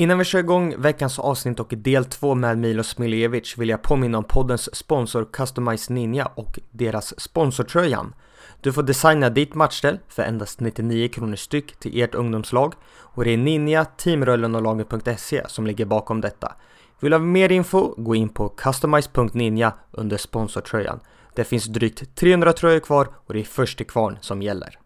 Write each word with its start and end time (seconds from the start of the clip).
Innan 0.00 0.18
vi 0.18 0.24
kör 0.24 0.38
igång 0.38 0.74
veckans 0.78 1.18
avsnitt 1.18 1.60
och 1.60 1.72
del 1.76 2.04
2 2.04 2.34
med 2.34 2.58
Milos 2.58 2.98
Miljevic 2.98 3.58
vill 3.58 3.68
jag 3.68 3.82
påminna 3.82 4.18
om 4.18 4.24
poddens 4.24 4.76
sponsor 4.76 5.28
Customize 5.32 5.92
Ninja 5.92 6.26
och 6.34 6.58
deras 6.70 7.20
sponsortröjan. 7.20 8.14
Du 8.60 8.72
får 8.72 8.82
designa 8.82 9.30
ditt 9.30 9.54
matchställ 9.54 9.98
för 10.08 10.22
endast 10.22 10.60
99 10.60 11.08
kronor 11.08 11.36
styck 11.36 11.76
till 11.76 12.02
ert 12.02 12.14
ungdomslag 12.14 12.74
och 12.90 13.24
det 13.24 13.30
är 13.30 13.36
Ninja, 13.36 13.84
Teamröllen 13.84 14.54
och 14.54 14.62
laget.se 14.62 15.48
som 15.48 15.66
ligger 15.66 15.84
bakom 15.84 16.20
detta. 16.20 16.52
Vill 17.00 17.10
du 17.10 17.16
ha 17.16 17.24
mer 17.24 17.52
info? 17.52 17.94
Gå 17.96 18.14
in 18.14 18.28
på 18.28 18.48
customize.ninja 18.48 19.72
under 19.90 20.16
sponsortröjan. 20.16 21.00
Det 21.34 21.44
finns 21.44 21.64
drygt 21.64 22.16
300 22.16 22.52
tröjor 22.52 22.80
kvar 22.80 23.08
och 23.26 23.34
det 23.34 23.40
är 23.40 23.44
först 23.44 23.76
till 23.76 23.86
kvarn 23.86 24.18
som 24.20 24.42
gäller. 24.42 24.78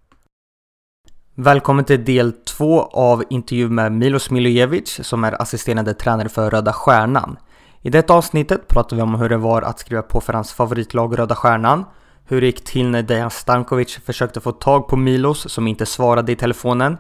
Välkommen 1.36 1.84
till 1.84 2.04
del 2.04 2.32
två 2.32 2.82
av 2.82 3.24
intervju 3.30 3.68
med 3.68 3.92
Milos 3.92 4.30
Milojevic 4.30 5.00
som 5.02 5.24
är 5.24 5.42
assisterande 5.42 5.94
tränare 5.94 6.28
för 6.28 6.50
Röda 6.50 6.72
Stjärnan. 6.72 7.36
I 7.82 7.90
detta 7.90 8.14
avsnittet 8.14 8.68
pratar 8.68 8.96
vi 8.96 9.02
om 9.02 9.14
hur 9.14 9.28
det 9.28 9.36
var 9.36 9.62
att 9.62 9.78
skriva 9.78 10.02
på 10.02 10.20
för 10.20 10.32
hans 10.32 10.52
favoritlag 10.52 11.18
Röda 11.18 11.34
Stjärnan, 11.34 11.84
hur 12.24 12.40
det 12.40 12.46
gick 12.46 12.64
till 12.64 12.90
när 12.90 13.02
Dejan 13.02 13.30
Stankovic 13.30 13.98
försökte 14.04 14.40
få 14.40 14.52
tag 14.52 14.88
på 14.88 14.96
Milos 14.96 15.52
som 15.52 15.66
inte 15.66 15.86
svarade 15.86 16.32
i 16.32 16.36
telefonen, 16.36 16.96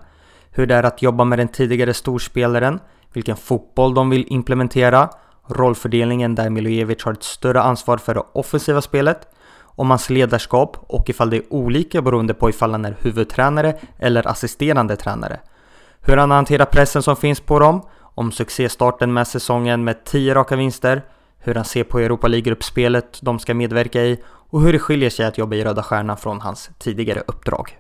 hur 0.50 0.66
det 0.66 0.74
är 0.74 0.82
att 0.82 1.02
jobba 1.02 1.24
med 1.24 1.38
den 1.38 1.48
tidigare 1.48 1.94
storspelaren, 1.94 2.80
vilken 3.12 3.36
fotboll 3.36 3.94
de 3.94 4.10
vill 4.10 4.26
implementera, 4.28 5.08
rollfördelningen 5.48 6.34
där 6.34 6.50
Milojevic 6.50 7.04
har 7.04 7.12
ett 7.12 7.22
större 7.22 7.62
ansvar 7.62 7.98
för 7.98 8.14
det 8.14 8.22
offensiva 8.32 8.82
spelet 8.82 9.28
om 9.76 9.90
hans 9.90 10.10
ledarskap 10.10 10.76
och 10.80 11.10
ifall 11.10 11.30
det 11.30 11.36
är 11.36 11.52
olika 11.52 12.02
beroende 12.02 12.34
på 12.34 12.50
ifall 12.50 12.72
han 12.72 12.84
är 12.84 12.96
huvudtränare 13.00 13.74
eller 13.98 14.28
assisterande 14.28 14.96
tränare. 14.96 15.40
Hur 16.00 16.16
han 16.16 16.30
hanterar 16.30 16.64
pressen 16.64 17.02
som 17.02 17.16
finns 17.16 17.40
på 17.40 17.58
dem, 17.58 17.82
om 18.14 18.32
succéstarten 18.32 19.12
med 19.12 19.26
säsongen 19.26 19.84
med 19.84 20.04
10 20.04 20.34
raka 20.34 20.56
vinster, 20.56 21.02
hur 21.38 21.54
han 21.54 21.64
ser 21.64 21.84
på 21.84 21.98
Europa 21.98 22.28
League-gruppspelet 22.28 23.18
de 23.22 23.38
ska 23.38 23.54
medverka 23.54 24.02
i 24.02 24.22
och 24.26 24.62
hur 24.62 24.72
det 24.72 24.78
skiljer 24.78 25.10
sig 25.10 25.26
att 25.26 25.38
jobba 25.38 25.56
i 25.56 25.64
Röda 25.64 25.82
Stjärnan 25.82 26.16
från 26.16 26.40
hans 26.40 26.70
tidigare 26.78 27.22
uppdrag. 27.26 27.78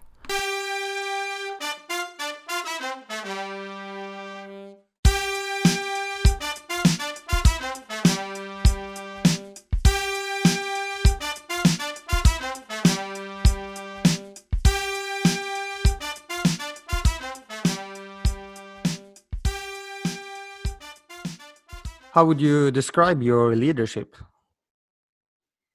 How 22.14 22.24
would 22.24 22.40
you 22.40 22.70
describe 22.70 23.24
your 23.24 23.56
leadership? 23.56 24.14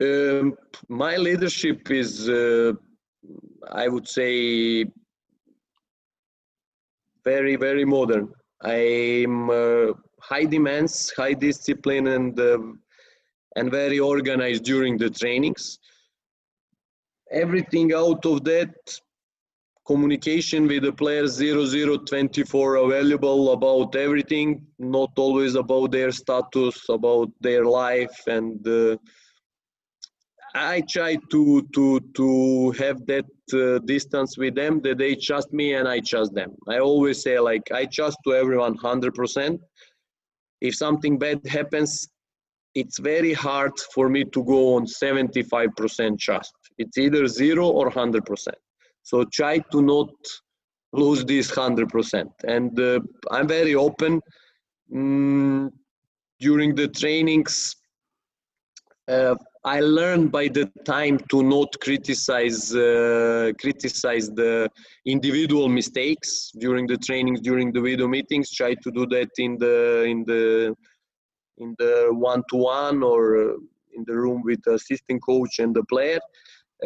Um, 0.02 0.56
my 0.88 1.18
leadership 1.18 1.92
is, 1.92 2.30
uh, 2.30 2.72
I 3.70 3.90
would 3.90 4.08
say, 4.08 4.86
very, 7.26 7.58
very 7.58 7.84
modern. 7.84 8.32
I'm 8.62 9.50
uh, 9.50 9.88
high 10.22 10.46
demands, 10.46 11.12
high 11.18 11.34
discipline, 11.34 12.08
and 12.08 12.40
uh, 12.40 12.60
and 13.58 13.70
very 13.70 14.00
organized 14.00 14.64
during 14.64 14.98
the 14.98 15.10
trainings. 15.10 15.78
Everything 17.34 17.94
out 17.94 18.26
of 18.26 18.46
that 18.46 18.76
communication 19.90 20.68
with 20.68 20.84
the 20.84 20.94
players 21.02 21.38
0024 21.38 22.76
available 22.76 23.54
about 23.54 23.96
everything 23.96 24.50
not 24.78 25.12
always 25.18 25.56
about 25.56 25.92
their 25.92 26.12
status 26.12 26.78
about 26.90 27.30
their 27.42 27.64
life 27.66 28.18
and 28.28 28.68
uh, 28.68 28.96
i 30.54 30.76
try 30.96 31.12
to 31.34 31.42
to 31.76 31.86
to 32.20 32.28
have 32.84 33.00
that 33.12 33.32
uh, 33.62 33.80
distance 33.94 34.38
with 34.38 34.54
them 34.62 34.80
that 34.86 35.00
they 35.00 35.14
trust 35.28 35.52
me 35.60 35.68
and 35.74 35.88
i 35.88 36.00
trust 36.12 36.32
them. 36.40 36.52
I 36.76 36.78
always 36.90 37.18
say 37.26 37.36
like 37.40 37.66
i 37.82 37.84
trust 37.98 38.18
to 38.26 38.36
everyone 38.42 38.78
100% 38.78 39.60
if 40.68 40.76
something 40.86 41.18
bad 41.18 41.40
happens 41.58 41.92
it's 42.76 43.00
very 43.00 43.34
hard 43.34 43.74
for 43.96 44.08
me 44.10 44.24
to 44.36 44.44
go 44.44 44.76
on 44.76 44.86
75% 44.86 46.20
trust. 46.20 46.54
It's 46.78 46.98
either 47.00 47.28
0 47.28 47.68
or 47.68 47.90
100% 47.90 48.54
so 49.10 49.24
try 49.40 49.58
to 49.72 49.82
not 49.82 50.12
lose 50.94 51.26
this 51.26 51.50
100%. 51.50 52.30
And 52.44 52.80
uh, 52.80 53.00
I'm 53.32 53.48
very 53.48 53.74
open. 53.74 54.22
Mm, 54.94 55.72
during 56.40 56.76
the 56.76 56.88
trainings, 56.88 57.76
uh, 59.08 59.34
I 59.66 59.80
learned 59.80 60.32
by 60.32 60.48
the 60.48 60.72
time 60.86 61.18
to 61.32 61.42
not 61.42 61.70
criticize 61.82 62.76
uh, 62.76 63.52
criticize 63.60 64.30
the 64.30 64.70
individual 65.06 65.68
mistakes 65.68 66.52
during 66.60 66.86
the 66.86 66.98
trainings, 66.98 67.42
during 67.42 67.74
the 67.74 67.82
video 67.82 68.08
meetings. 68.08 68.52
Try 68.52 68.76
to 68.76 68.92
do 68.92 69.08
that 69.08 69.32
in 69.40 69.58
the 69.58 70.04
in 70.04 70.24
the 70.26 70.76
in 71.58 71.76
the 71.80 71.94
one-to-one 72.12 73.02
or 73.02 73.22
uh, 73.38 73.54
in 73.96 74.04
the 74.06 74.16
room 74.16 74.44
with 74.46 74.62
the 74.66 74.76
assistant 74.76 75.22
coach 75.24 75.58
and 75.58 75.76
the 75.76 75.84
player. 75.86 76.20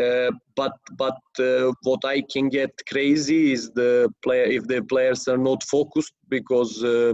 Uh, 0.01 0.31
but 0.55 0.73
but 0.97 1.19
uh, 1.39 1.71
what 1.83 2.03
I 2.03 2.21
can 2.21 2.49
get 2.49 2.71
crazy 2.89 3.51
is 3.51 3.69
the 3.71 4.09
player 4.23 4.45
if 4.45 4.65
the 4.67 4.81
players 4.81 5.27
are 5.27 5.37
not 5.37 5.61
focused 5.63 6.13
because 6.29 6.83
uh, 6.83 7.13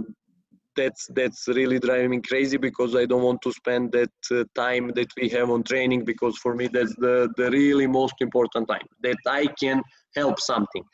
that's 0.76 1.06
that's 1.14 1.46
really 1.48 1.78
driving 1.78 2.10
me 2.10 2.20
crazy 2.22 2.56
because 2.56 2.96
I 2.96 3.04
don't 3.04 3.22
want 3.22 3.42
to 3.42 3.52
spend 3.52 3.92
that 3.92 4.12
uh, 4.32 4.44
time 4.54 4.92
that 4.94 5.08
we 5.20 5.28
have 5.28 5.50
on 5.50 5.62
training 5.62 6.06
because 6.06 6.38
for 6.38 6.54
me 6.54 6.68
that's 6.68 6.94
the 6.96 7.28
the 7.36 7.50
really 7.50 7.86
most 7.86 8.14
important 8.20 8.66
time 8.68 8.86
that 9.02 9.18
I 9.26 9.46
can 9.62 9.82
help 10.16 10.40
something. 10.40 10.84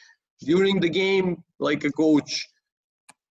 During 0.40 0.80
the 0.80 0.90
game 0.90 1.44
like 1.60 1.84
a 1.84 1.92
coach 1.92 2.48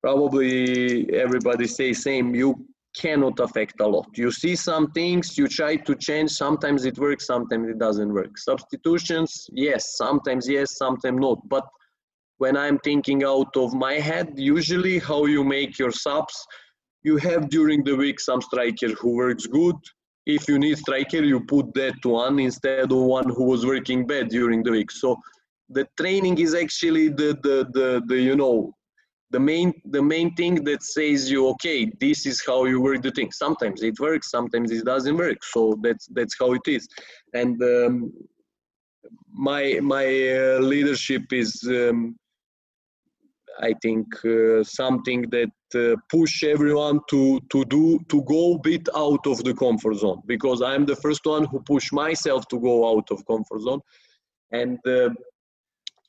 probably 0.03 1.09
everybody 1.13 1.68
say 1.68 1.94
same 1.94 2.35
you 2.35 2.50
cannot 2.96 3.40
affect 3.40 3.79
a 3.79 3.88
lot. 3.88 4.07
You 4.16 4.31
see 4.31 4.56
some 4.56 4.91
things, 4.91 5.38
you 5.38 5.47
try 5.47 5.75
to 5.78 5.96
change, 5.96 6.31
sometimes 6.31 6.85
it 6.85 6.97
works, 6.97 7.28
sometimes 7.28 7.69
it 7.69 7.79
doesn't 7.79 8.13
work. 8.13 8.38
Substitutions, 8.38 9.47
yes, 9.53 9.97
sometimes 9.97 10.47
yes, 10.47 10.78
sometimes 10.78 11.19
not. 11.19 11.40
But 11.47 11.66
when 12.38 12.57
I'm 12.57 12.80
thinking 12.80 13.24
out 13.24 13.56
of 13.56 13.74
my 13.74 13.94
head, 13.94 14.34
usually 14.35 15.00
how 15.00 15.25
you 15.25 15.44
make 15.44 15.78
your 15.78 15.91
subs, 15.91 16.46
you 17.03 17.18
have 17.18 17.50
during 17.50 17.84
the 17.84 17.96
week 17.96 18.19
some 18.19 18.41
striker 18.41 18.90
who 18.90 19.16
works 19.16 19.47
good. 19.47 19.75
If 20.25 20.47
you 20.47 20.59
need 20.59 20.78
striker, 20.78 21.24
you 21.24 21.41
put 21.41 21.74
that 21.74 22.03
one 22.03 22.40
instead 22.40 22.91
of 22.91 22.97
one 22.97 23.30
who 23.30 23.46
was 23.46 23.66
working 23.66 24.06
bad 24.06 24.30
during 24.30 24.63
the 24.63 24.72
week. 24.72 24.91
So 24.91 25.18
the 25.69 25.88
training 26.00 26.38
is 26.40 26.53
actually 26.53 27.09
the 27.09 27.38
the 27.44 27.68
the, 27.74 28.01
the 28.07 28.19
you 28.19 28.35
know 28.35 28.74
the 29.31 29.40
main 29.40 29.74
the 29.86 30.02
main 30.02 30.34
thing 30.36 30.64
that 30.66 30.84
says 30.84 31.31
you 31.31 31.47
okay 31.50 31.90
this 32.00 32.25
is 32.25 32.44
how 32.46 32.66
you 32.66 32.81
work 32.81 33.02
the 33.02 33.12
thing. 33.12 33.31
Sometimes 33.31 33.81
it 33.81 34.00
works 34.00 34.30
sometimes 34.30 34.72
it 34.72 34.86
doesn't 34.86 35.18
work. 35.18 35.44
So 35.44 35.80
that's 35.81 36.08
that's 36.08 36.36
how 36.40 36.53
it 36.53 36.68
is. 36.68 36.88
And 37.34 37.62
um, 37.64 38.12
my 39.34 39.80
my 39.81 40.06
uh, 40.06 40.59
leadership 40.59 41.24
is 41.31 41.64
um, 41.68 42.16
i 43.62 43.74
think 43.81 44.08
uh, 44.25 44.64
something 44.64 45.22
that 45.30 45.56
uh, 45.75 45.96
push 46.09 46.44
everyone 46.44 47.00
to 47.09 47.40
to 47.53 47.63
do 47.66 48.00
to 48.12 48.22
go 48.24 48.56
a 48.56 48.59
bit 48.59 48.88
out 48.96 49.25
of 49.25 49.44
the 49.44 49.53
comfort 49.53 49.96
zone. 49.96 50.22
Because 50.25 50.62
i'm 50.62 50.86
the 50.86 50.96
first 50.96 51.25
one 51.25 51.46
who 51.46 51.59
push 51.62 51.92
myself 51.92 52.48
to 52.50 52.59
go 52.59 52.75
out 52.92 53.12
of 53.12 53.25
comfort 53.25 53.62
zone. 53.62 53.81
And 54.52 54.80
uh, 54.88 55.09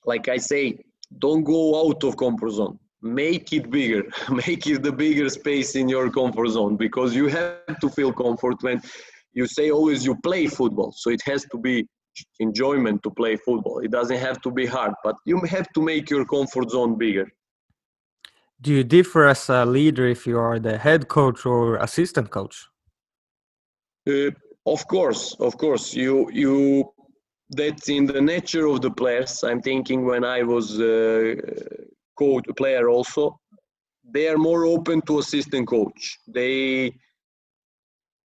like 0.04 0.28
i 0.28 0.38
say 0.50 0.64
don't 1.18 1.44
go 1.44 1.62
out 1.82 2.02
of 2.04 2.16
comfort 2.16 2.52
zone 2.60 2.78
make 3.02 3.52
it 3.52 3.70
bigger 3.70 4.04
make 4.46 4.66
it 4.66 4.82
the 4.82 4.92
bigger 4.92 5.28
space 5.28 5.74
in 5.74 5.88
your 5.88 6.10
comfort 6.10 6.48
zone 6.48 6.76
because 6.76 7.14
you 7.14 7.26
have 7.26 7.78
to 7.80 7.88
feel 7.90 8.12
comfort 8.12 8.56
when 8.62 8.80
you 9.32 9.46
say 9.46 9.70
always 9.70 10.04
you 10.04 10.14
play 10.22 10.46
football. 10.46 10.92
So 10.94 11.10
it 11.10 11.22
has 11.24 11.44
to 11.52 11.58
be 11.58 11.86
enjoyment 12.38 13.02
to 13.02 13.10
play 13.10 13.36
football. 13.36 13.78
It 13.78 13.90
doesn't 13.90 14.18
have 14.18 14.40
to 14.42 14.50
be 14.50 14.66
hard 14.66 14.92
but 15.02 15.16
you 15.26 15.40
have 15.40 15.68
to 15.74 15.82
make 15.82 16.10
your 16.10 16.24
comfort 16.24 16.70
zone 16.70 16.96
bigger. 16.96 17.26
Do 18.60 18.72
you 18.72 18.84
differ 18.84 19.26
as 19.26 19.48
a 19.48 19.66
leader 19.66 20.06
if 20.06 20.26
you 20.26 20.38
are 20.38 20.60
the 20.60 20.78
head 20.78 21.08
coach 21.08 21.44
or 21.44 21.76
assistant 21.76 22.30
coach? 22.30 22.68
Uh, 24.08 24.30
of 24.66 24.86
course 24.86 25.34
of 25.40 25.58
course. 25.58 25.92
You 25.94 26.30
you 26.30 26.92
that's 27.50 27.88
in 27.88 28.06
the 28.06 28.20
nature 28.20 28.66
of 28.66 28.80
the 28.80 28.90
players. 28.90 29.42
I'm 29.42 29.60
thinking 29.60 30.06
when 30.06 30.24
i 30.24 30.42
was 30.42 30.80
uh, 30.80 31.34
coach 32.18 32.44
player 32.56 32.88
also 32.88 33.38
they 34.04 34.28
are 34.28 34.38
more 34.38 34.64
open 34.64 35.00
to 35.02 35.18
assistant 35.18 35.66
coach 35.68 36.18
they 36.26 36.92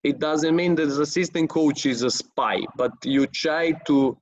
it 0.03 0.19
doesn't 0.19 0.55
mean 0.55 0.75
that 0.75 0.87
the 0.87 1.01
assistant 1.01 1.49
coach 1.49 1.85
is 1.85 2.03
a 2.03 2.09
spy 2.09 2.57
but 2.75 2.91
you 3.03 3.25
try 3.27 3.71
to 3.85 4.17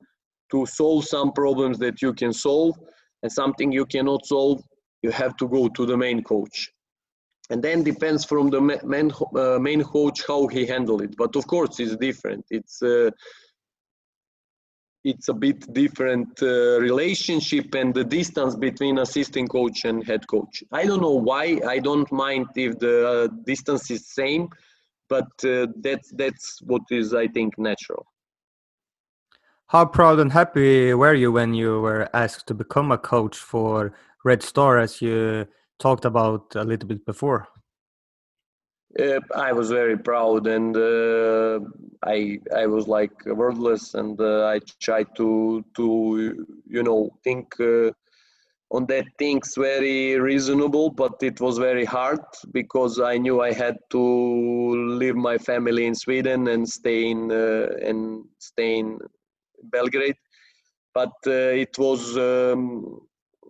to 0.51 0.65
solve 0.65 1.06
some 1.06 1.31
problems 1.31 1.77
that 1.79 2.01
you 2.01 2.13
can 2.13 2.33
solve 2.33 2.75
and 3.23 3.31
something 3.31 3.71
you 3.71 3.85
cannot 3.85 4.25
solve 4.25 4.62
you 5.01 5.12
have 5.12 5.35
to 5.38 5.47
go 5.47 5.67
to 5.69 5.85
the 5.85 5.97
main 5.97 6.23
coach 6.23 6.71
and 7.50 7.63
then 7.63 7.83
depends 7.83 8.25
from 8.25 8.50
the 8.50 8.62
main 8.83 9.12
uh, 9.35 9.59
main 9.59 9.83
coach 9.83 10.23
how 10.27 10.47
he 10.47 10.65
handle 10.65 11.01
it. 11.01 11.15
But 11.15 11.35
of 11.35 11.45
course, 11.47 11.79
it's 11.79 11.95
different. 11.95 12.45
It's 12.50 12.81
uh, 12.81 13.12
it's 15.06 15.30
a 15.30 15.34
bit 15.34 15.72
different 15.72 16.42
uh, 16.42 16.80
relationship 16.80 17.75
and 17.75 17.94
the 17.94 18.04
distance 18.04 18.56
between 18.56 18.98
assistant 18.98 19.50
coach 19.50 19.86
and 19.86 20.04
head 20.04 20.28
coach. 20.28 20.63
I 20.72 20.86
don't 20.86 21.02
know 21.02 21.19
why. 21.30 21.60
I 21.68 21.78
don't 21.78 22.12
mind 22.12 22.48
if 22.56 22.80
the 22.80 23.30
distance 23.46 23.92
is 23.92 24.07
same, 24.07 24.50
but 25.07 25.30
uh, 25.46 25.68
that's 25.78 26.12
that's 26.12 26.60
what 26.63 26.81
is 26.90 27.13
I 27.13 27.28
think 27.28 27.57
natural. 27.60 28.07
How 29.68 29.86
proud 29.86 30.19
and 30.19 30.31
happy 30.31 30.94
were 30.94 31.13
you 31.13 31.31
when 31.31 31.54
you 31.54 31.81
were 31.81 32.10
asked 32.13 32.48
to 32.48 32.54
become 32.56 32.92
a 32.92 32.98
coach 32.98 33.38
for 33.38 33.94
Red 34.24 34.42
Star, 34.42 34.80
as 34.80 35.01
you 35.01 35.48
talked 35.78 36.06
about 36.06 36.56
a 36.56 36.63
little 36.63 36.88
bit 36.88 37.06
before? 37.06 37.48
Uh, 38.97 39.19
I 39.36 39.51
was 39.51 39.69
very 39.71 39.97
proud, 39.97 40.47
and 40.47 40.75
uh, 40.75 41.59
I 42.03 42.39
I 42.56 42.65
was 42.68 42.88
like 42.88 43.25
wordless, 43.25 43.94
and 43.94 44.19
uh, 44.21 44.45
I 44.45 44.59
tried 44.80 45.07
to 45.18 45.65
to 45.75 46.45
you 46.65 46.83
know 46.83 47.09
think 47.24 47.59
uh, 47.59 47.92
on 48.71 48.86
that 48.88 49.06
things 49.19 49.56
very 49.57 50.18
reasonable, 50.18 50.92
but 50.92 51.21
it 51.21 51.42
was 51.42 51.57
very 51.57 51.83
hard 51.83 52.24
because 52.53 53.01
I 53.01 53.18
knew 53.18 53.42
I 53.42 53.51
had 53.51 53.77
to 53.92 54.98
leave 54.98 55.15
my 55.15 55.38
family 55.38 55.86
in 55.88 55.95
Sweden 55.95 56.48
and 56.48 56.68
stay 56.68 57.09
in 57.09 57.31
uh, 57.31 57.68
and 57.81 58.24
stay 58.39 58.80
in 58.80 59.00
Belgrade, 59.63 60.18
but 60.94 61.13
uh, 61.27 61.51
it 61.63 61.77
was. 61.77 62.18
Um, 62.18 63.01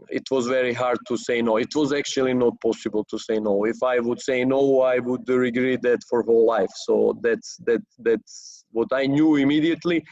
it 0.10 0.24
was 0.32 0.48
very 0.48 0.74
hard 0.74 0.98
to 1.08 1.18
say 1.18 1.42
no. 1.42 1.58
It 1.58 1.76
was 1.76 1.94
actually 1.94 2.34
not 2.34 2.60
possible 2.62 3.06
to 3.10 3.18
say 3.18 3.40
no. 3.40 3.66
If 3.66 3.82
I 3.84 4.00
would 4.00 4.22
say 4.22 4.46
no, 4.46 4.82
I 4.82 5.00
would 5.00 5.28
regret 5.28 5.82
that 5.84 6.04
for 6.10 6.24
whole 6.24 6.46
life. 6.46 6.70
So 6.86 7.18
that's 7.22 7.58
that 7.66 7.82
that's 8.00 8.66
what 8.72 8.90
I 8.92 9.06
knew 9.06 9.36
immediately. 9.36 10.04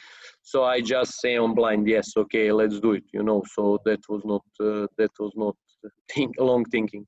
So 0.42 0.64
I 0.64 0.82
just 0.82 1.20
say 1.22 1.38
on 1.38 1.54
blind, 1.54 1.88
yes, 1.88 2.12
okay, 2.18 2.52
let's 2.52 2.80
do 2.80 2.94
it. 2.94 3.04
You 3.14 3.24
know. 3.24 3.44
So 3.56 3.80
that 3.86 4.00
was 4.10 4.22
not 4.26 4.44
uh, 4.60 4.88
that 4.98 5.12
was 5.20 5.34
not 5.36 5.56
think, 6.14 6.36
long 6.40 6.66
thinking. 6.66 7.06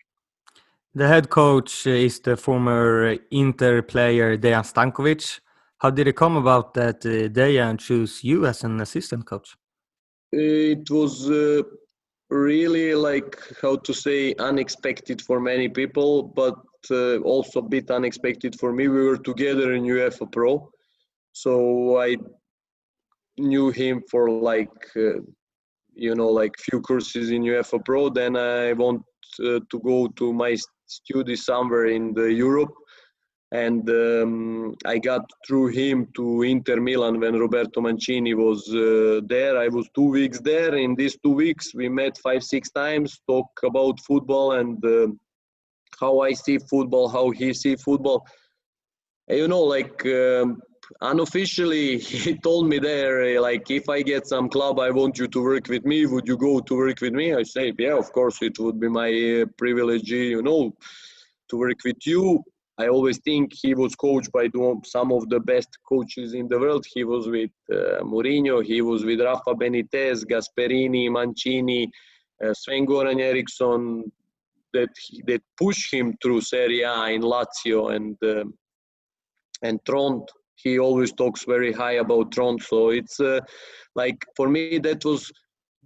The 0.93 1.07
head 1.07 1.29
coach 1.29 1.87
is 1.87 2.19
the 2.21 2.37
former 2.37 3.17
Inter 3.31 3.81
player 3.81 4.37
Dejan 4.37 4.63
Stankovic. 4.63 5.39
How 5.79 5.89
did 5.89 6.07
it 6.07 6.15
come 6.15 6.37
about 6.37 6.73
that 6.75 7.05
uh, 7.05 7.29
Dejan 7.29 7.77
chose 7.79 8.23
you 8.23 8.45
as 8.45 8.63
an 8.63 8.79
assistant 8.81 9.25
coach? 9.25 9.55
It 10.31 10.89
was. 10.89 11.29
Uh, 11.29 11.63
really 12.29 12.95
like 12.95 13.37
how 13.61 13.75
to 13.77 13.93
say 13.93 14.33
unexpected 14.39 15.21
for 15.21 15.39
many 15.39 15.69
people 15.69 16.23
but 16.23 16.55
uh, 16.91 17.17
also 17.19 17.59
a 17.59 17.69
bit 17.69 17.89
unexpected 17.89 18.59
for 18.59 18.71
me. 18.71 18.87
We 18.87 19.05
were 19.05 19.17
together 19.17 19.73
in 19.73 19.83
uefa 19.83 20.31
pro 20.31 20.69
so 21.31 21.99
i 21.99 22.15
knew 23.37 23.69
him 23.69 24.01
for 24.09 24.29
like 24.29 24.77
uh, 24.95 25.19
you 25.93 26.15
know 26.15 26.29
like 26.29 26.53
few 26.59 26.81
courses 26.81 27.29
in 27.29 27.43
uefa 27.43 27.83
pro. 27.83 28.09
Then 28.09 28.35
i 28.35 28.73
want 28.73 29.03
uh, 29.39 29.59
to 29.69 29.79
go 29.83 30.07
to 30.07 30.33
my 30.33 30.55
study 30.87 31.35
somewhere 31.35 31.87
in 31.87 32.13
the 32.13 32.31
europe 32.31 32.73
and 33.51 33.87
um, 33.89 34.75
I 34.85 34.97
got 34.97 35.29
through 35.45 35.67
him 35.67 36.07
to 36.15 36.41
Inter 36.41 36.77
Milan 36.77 37.19
when 37.19 37.35
Roberto 37.35 37.79
Mancini 37.79 38.33
was 38.33 38.67
uh, 38.73 39.21
there. 39.25 39.57
I 39.57 39.67
was 39.67 39.87
two 39.93 40.09
weeks 40.09 40.39
there. 40.39 40.75
In 40.75 40.95
these 40.95 41.17
two 41.23 41.31
weeks, 41.31 41.73
we 41.75 41.87
met 41.87 42.17
five, 42.17 42.43
six 42.43 42.71
times, 42.71 43.21
talk 43.27 43.47
about 43.63 43.99
football 43.99 44.53
and 44.53 44.83
uh, 44.83 45.07
how 45.99 46.21
I 46.21 46.33
see 46.33 46.57
football, 46.57 47.07
how 47.07 47.29
he 47.29 47.53
see 47.53 47.75
football. 47.75 48.25
And, 49.27 49.37
you 49.37 49.47
know, 49.47 49.61
like 49.61 50.03
um, 50.07 50.59
unofficially, 51.01 51.99
he 51.99 52.37
told 52.39 52.67
me 52.67 52.79
there, 52.79 53.39
like, 53.39 53.69
if 53.69 53.89
I 53.89 54.01
get 54.01 54.25
some 54.27 54.49
club, 54.49 54.79
I 54.79 54.89
want 54.89 55.19
you 55.19 55.27
to 55.27 55.43
work 55.43 55.69
with 55.69 55.85
me. 55.85 56.07
Would 56.07 56.27
you 56.27 56.37
go 56.37 56.61
to 56.61 56.75
work 56.75 56.99
with 56.99 57.13
me? 57.13 57.35
I 57.35 57.43
say, 57.43 57.73
yeah, 57.77 57.95
of 57.95 58.11
course, 58.11 58.41
it 58.41 58.57
would 58.57 58.79
be 58.79 58.89
my 58.89 59.43
uh, 59.43 59.45
privilege, 59.55 60.09
you 60.09 60.41
know, 60.41 60.75
to 61.49 61.57
work 61.57 61.77
with 61.85 62.07
you 62.07 62.43
I 62.77 62.87
always 62.87 63.19
think 63.19 63.53
he 63.53 63.73
was 63.73 63.95
coached 63.95 64.31
by 64.31 64.49
some 64.83 65.11
of 65.13 65.29
the 65.29 65.39
best 65.39 65.69
coaches 65.87 66.33
in 66.33 66.47
the 66.49 66.59
world. 66.59 66.85
He 66.93 67.05
was 67.05 67.27
with 67.27 67.51
uh, 67.71 68.03
Mourinho, 68.03 68.63
he 68.63 68.81
was 68.81 69.05
with 69.05 69.21
Rafa 69.21 69.53
Benitez, 69.55 70.25
Gasperini, 70.25 71.09
Mancini, 71.09 71.89
uh, 72.43 72.53
Sven 72.53 72.85
Goran 72.85 73.21
Eriksson, 73.21 74.03
that 74.73 74.89
that 75.25 75.41
pushed 75.57 75.93
him 75.93 76.15
through 76.21 76.41
Serie 76.41 76.81
A 76.81 77.05
in 77.15 77.21
Lazio 77.21 77.95
and 77.95 78.17
uh, 78.23 78.43
and 79.61 79.79
Trond. 79.85 80.27
He 80.55 80.79
always 80.79 81.13
talks 81.13 81.45
very 81.45 81.71
high 81.71 81.97
about 82.03 82.31
Trond. 82.31 82.61
So 82.61 82.89
it's 82.89 83.19
uh, 83.19 83.39
like 83.95 84.17
for 84.35 84.47
me 84.49 84.79
that 84.79 85.05
was 85.05 85.31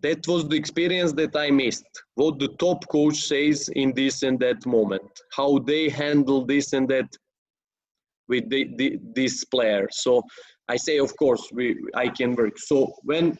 that 0.01 0.28
was 0.28 0.48
the 0.48 0.56
experience 0.56 1.13
that 1.13 1.36
I 1.36 1.51
missed. 1.51 1.88
What 2.16 2.40
the 2.40 2.50
top 2.60 2.88
coach 2.88 3.18
says 3.28 3.69
in 3.75 3.94
this 3.94 4.24
and 4.24 4.40
that 4.40 4.66
moment, 4.66 5.10
how 5.31 5.60
they 5.60 5.90
handle 5.90 6.46
this 6.46 6.74
and 6.74 6.88
that 6.90 7.10
with 8.28 8.50
the, 8.50 8.69
the, 8.78 9.00
this 9.16 9.44
player. 9.46 9.88
So 9.92 10.22
I 10.68 10.78
say, 10.78 11.00
of 11.00 11.16
course, 11.18 11.50
we 11.51 11.75
I 11.96 12.07
can 12.07 12.36
work. 12.36 12.57
So 12.57 12.94
when 13.04 13.38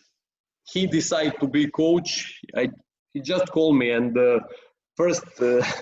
he 0.72 0.88
decided 0.88 1.40
to 1.40 1.48
be 1.48 1.68
coach, 1.68 2.42
I, 2.56 2.70
he 3.14 3.22
just 3.22 3.48
called 3.52 3.78
me 3.78 3.92
and 3.92 4.18
uh, 4.18 4.40
first. 4.98 5.26
Uh, 5.42 5.64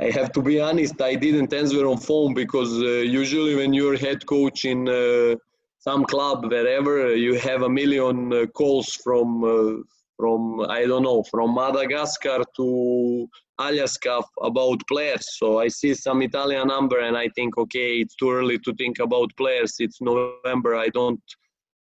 I 0.00 0.10
have 0.10 0.32
to 0.32 0.42
be 0.42 0.60
honest, 0.60 1.00
I 1.00 1.14
didn't 1.14 1.52
answer 1.52 1.86
on 1.86 1.98
phone 1.98 2.34
because 2.34 2.82
uh, 2.82 3.04
usually 3.22 3.54
when 3.54 3.72
you're 3.72 3.96
head 3.96 4.26
coach 4.26 4.64
in 4.64 4.88
uh, 4.88 5.36
some 5.86 6.04
club 6.04 6.50
wherever 6.50 7.14
you 7.14 7.34
have 7.34 7.62
a 7.62 7.68
million 7.68 8.32
uh, 8.32 8.46
calls 8.46 8.88
from 9.04 9.44
uh, 9.44 9.82
from 10.16 10.40
I 10.78 10.86
don't 10.86 11.02
know 11.02 11.22
from 11.30 11.54
Madagascar 11.54 12.40
to 12.56 13.28
Alaska 13.58 14.22
about 14.42 14.80
players. 14.88 15.26
So 15.38 15.58
I 15.58 15.68
see 15.68 15.92
some 15.94 16.22
Italian 16.22 16.68
number 16.68 16.98
and 17.00 17.16
I 17.16 17.28
think 17.36 17.58
okay, 17.58 17.90
it's 18.02 18.16
too 18.16 18.30
early 18.30 18.58
to 18.60 18.72
think 18.74 18.98
about 18.98 19.36
players. 19.36 19.74
It's 19.78 20.00
November. 20.00 20.74
I 20.76 20.88
don't 20.88 21.20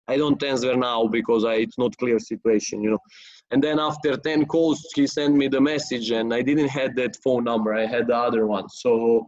I 0.10 0.18
don't 0.18 0.44
answer 0.44 0.76
now 0.76 1.08
because 1.08 1.46
I, 1.46 1.56
it's 1.66 1.78
not 1.78 1.98
clear 1.98 2.20
situation, 2.20 2.82
you 2.84 2.92
know. 2.92 3.04
And 3.52 3.64
then 3.64 3.80
after 3.80 4.18
10 4.18 4.46
calls, 4.48 4.86
he 4.96 5.08
sent 5.08 5.34
me 5.34 5.48
the 5.48 5.62
message 5.62 6.12
and 6.12 6.34
I 6.34 6.42
didn't 6.42 6.68
have 6.80 6.96
that 6.96 7.16
phone 7.24 7.46
number. 7.46 7.74
I 7.74 7.86
had 7.86 8.08
the 8.08 8.18
other 8.18 8.46
one. 8.46 8.68
So 8.68 9.26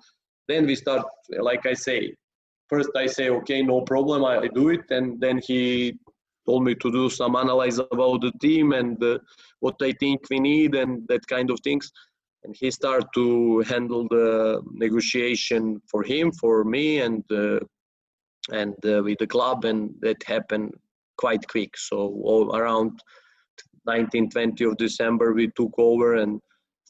then 0.49 0.65
we 0.65 0.75
start, 0.75 1.05
like 1.39 1.65
I 1.65 1.73
say, 1.73 2.13
first 2.69 2.89
I 2.95 3.05
say, 3.07 3.29
okay, 3.29 3.61
no 3.61 3.81
problem, 3.81 4.23
I, 4.25 4.47
do 4.47 4.69
it. 4.69 4.89
And 4.89 5.19
then 5.19 5.39
he 5.45 5.97
told 6.45 6.63
me 6.63 6.75
to 6.75 6.91
do 6.91 7.09
some 7.09 7.35
analyze 7.35 7.79
about 7.79 8.21
the 8.21 8.31
team 8.41 8.73
and 8.73 9.01
uh, 9.03 9.19
what 9.59 9.75
I 9.81 9.91
think 9.93 10.21
we 10.29 10.39
need 10.39 10.75
and 10.75 11.07
that 11.07 11.25
kind 11.27 11.49
of 11.49 11.59
things. 11.61 11.91
And 12.43 12.55
he 12.59 12.69
started 12.69 13.07
to 13.15 13.61
handle 13.61 14.07
the 14.07 14.61
negotiation 14.71 15.81
for 15.89 16.03
him, 16.03 16.31
for 16.31 16.63
me, 16.63 16.99
and 16.99 17.23
uh, 17.31 17.59
and 18.51 18.75
uh, 18.85 19.01
with 19.01 19.17
the 19.17 19.25
club, 19.25 19.65
and 19.65 19.95
that 20.01 20.21
happened 20.23 20.71
quite 21.17 21.47
quick. 21.47 21.75
So 21.75 22.51
around 22.53 22.99
19, 23.87 24.29
20 24.29 24.63
of 24.65 24.77
December, 24.77 25.33
we 25.33 25.47
took 25.55 25.73
over 25.79 26.15
and 26.15 26.39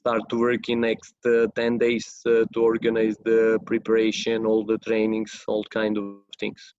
start 0.06 0.24
to 0.30 0.40
work 0.40 0.70
in 0.70 0.82
next 0.82 1.16
uh, 1.26 1.48
10 1.56 1.78
days 1.78 2.08
uh, 2.28 2.46
to 2.54 2.62
organize 2.72 3.18
the 3.26 3.60
preparation 3.66 4.46
all 4.46 4.66
the 4.72 4.78
trainings 4.90 5.44
all 5.48 5.64
kind 5.80 5.98
of 5.98 6.06
things 6.40 6.74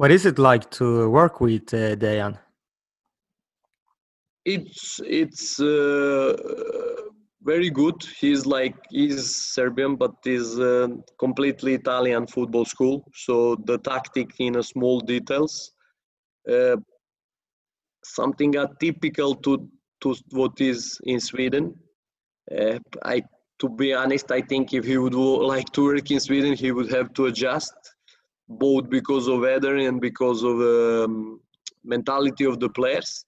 what 0.00 0.10
is 0.10 0.24
it 0.24 0.38
like 0.38 0.70
to 0.70 1.10
work 1.10 1.42
with 1.42 1.74
uh, 1.74 1.94
Dejan? 1.94 2.38
It's 4.46 4.98
it's 5.04 5.60
uh, 5.60 6.34
very 7.42 7.68
good. 7.68 7.96
He's 8.18 8.46
like 8.46 8.76
he's 8.88 9.36
Serbian, 9.36 9.96
but 9.96 10.14
he's 10.24 10.58
uh, 10.58 10.88
completely 11.18 11.74
Italian 11.74 12.26
football 12.26 12.64
school. 12.64 13.04
So 13.14 13.56
the 13.66 13.76
tactic 13.76 14.30
in 14.38 14.56
a 14.56 14.62
small 14.62 15.00
details, 15.00 15.72
uh, 16.50 16.76
something 18.02 18.54
atypical 18.54 19.42
to 19.42 19.68
to 20.00 20.16
what 20.30 20.62
is 20.62 20.98
in 21.04 21.20
Sweden. 21.20 21.74
Uh, 22.50 22.78
I, 23.04 23.22
to 23.60 23.68
be 23.68 23.92
honest, 23.94 24.30
I 24.30 24.40
think 24.40 24.72
if 24.72 24.84
he 24.84 24.98
would 24.98 25.14
like 25.14 25.70
to 25.72 25.84
work 25.84 26.10
in 26.10 26.20
Sweden, 26.20 26.54
he 26.54 26.72
would 26.72 26.90
have 26.90 27.12
to 27.14 27.26
adjust, 27.26 27.74
both 28.48 28.88
because 28.90 29.28
of 29.28 29.40
weather 29.40 29.76
and 29.76 30.00
because 30.00 30.42
of 30.42 30.60
um, 30.60 31.40
mentality 31.84 32.44
of 32.44 32.58
the 32.60 32.68
players. 32.68 33.24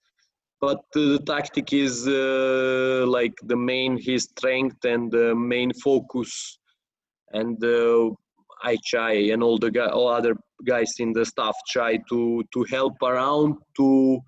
But 0.59 0.79
uh, 0.95 0.99
the 1.13 1.19
tactic 1.25 1.73
is 1.73 2.07
uh, 2.07 3.05
like 3.07 3.33
the 3.43 3.55
main 3.55 3.97
his 3.97 4.23
strength 4.23 4.85
and 4.85 5.11
the 5.11 5.35
main 5.35 5.73
focus, 5.73 6.57
and 7.33 7.61
uh, 7.63 8.11
I 8.63 8.77
try 8.85 9.13
and 9.33 9.43
all 9.43 9.57
the 9.57 9.71
guy, 9.71 9.87
all 9.87 10.07
other 10.07 10.35
guys 10.65 10.93
in 10.99 11.11
the 11.11 11.25
staff 11.25 11.55
try 11.69 11.97
to 12.09 12.43
to 12.53 12.63
help 12.69 13.01
around 13.01 13.57
to 13.77 14.19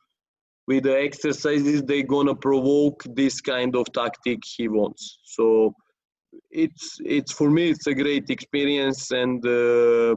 with 0.68 0.84
the 0.84 0.98
exercises 0.98 1.84
they're 1.84 2.04
gonna 2.04 2.36
provoke 2.36 3.04
this 3.16 3.42
kind 3.42 3.76
of 3.76 3.86
tactic 3.94 4.40
he 4.44 4.68
wants 4.68 5.20
so 5.24 5.74
it's 6.52 6.98
it's 7.06 7.32
for 7.32 7.50
me 7.50 7.70
it's 7.70 7.88
a 7.88 7.94
great 7.94 8.30
experience 8.30 9.12
and 9.12 9.46
uh, 9.46 10.16